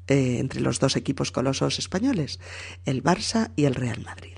eh, 0.06 0.38
entre 0.38 0.60
los 0.60 0.78
dos 0.78 0.96
equipos 0.96 1.32
colosos 1.32 1.78
españoles, 1.78 2.38
el 2.84 3.02
Barça 3.02 3.50
y 3.56 3.64
el 3.64 3.74
Real 3.74 4.02
Madrid. 4.04 4.36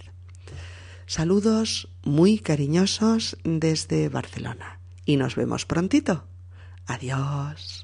Saludos 1.07 1.88
muy 2.02 2.38
cariñosos 2.38 3.37
desde 3.44 4.09
Barcelona 4.09 4.80
y 5.04 5.16
nos 5.16 5.37
vemos 5.37 5.66
prontito. 5.66 6.26
Adiós. 6.87 7.84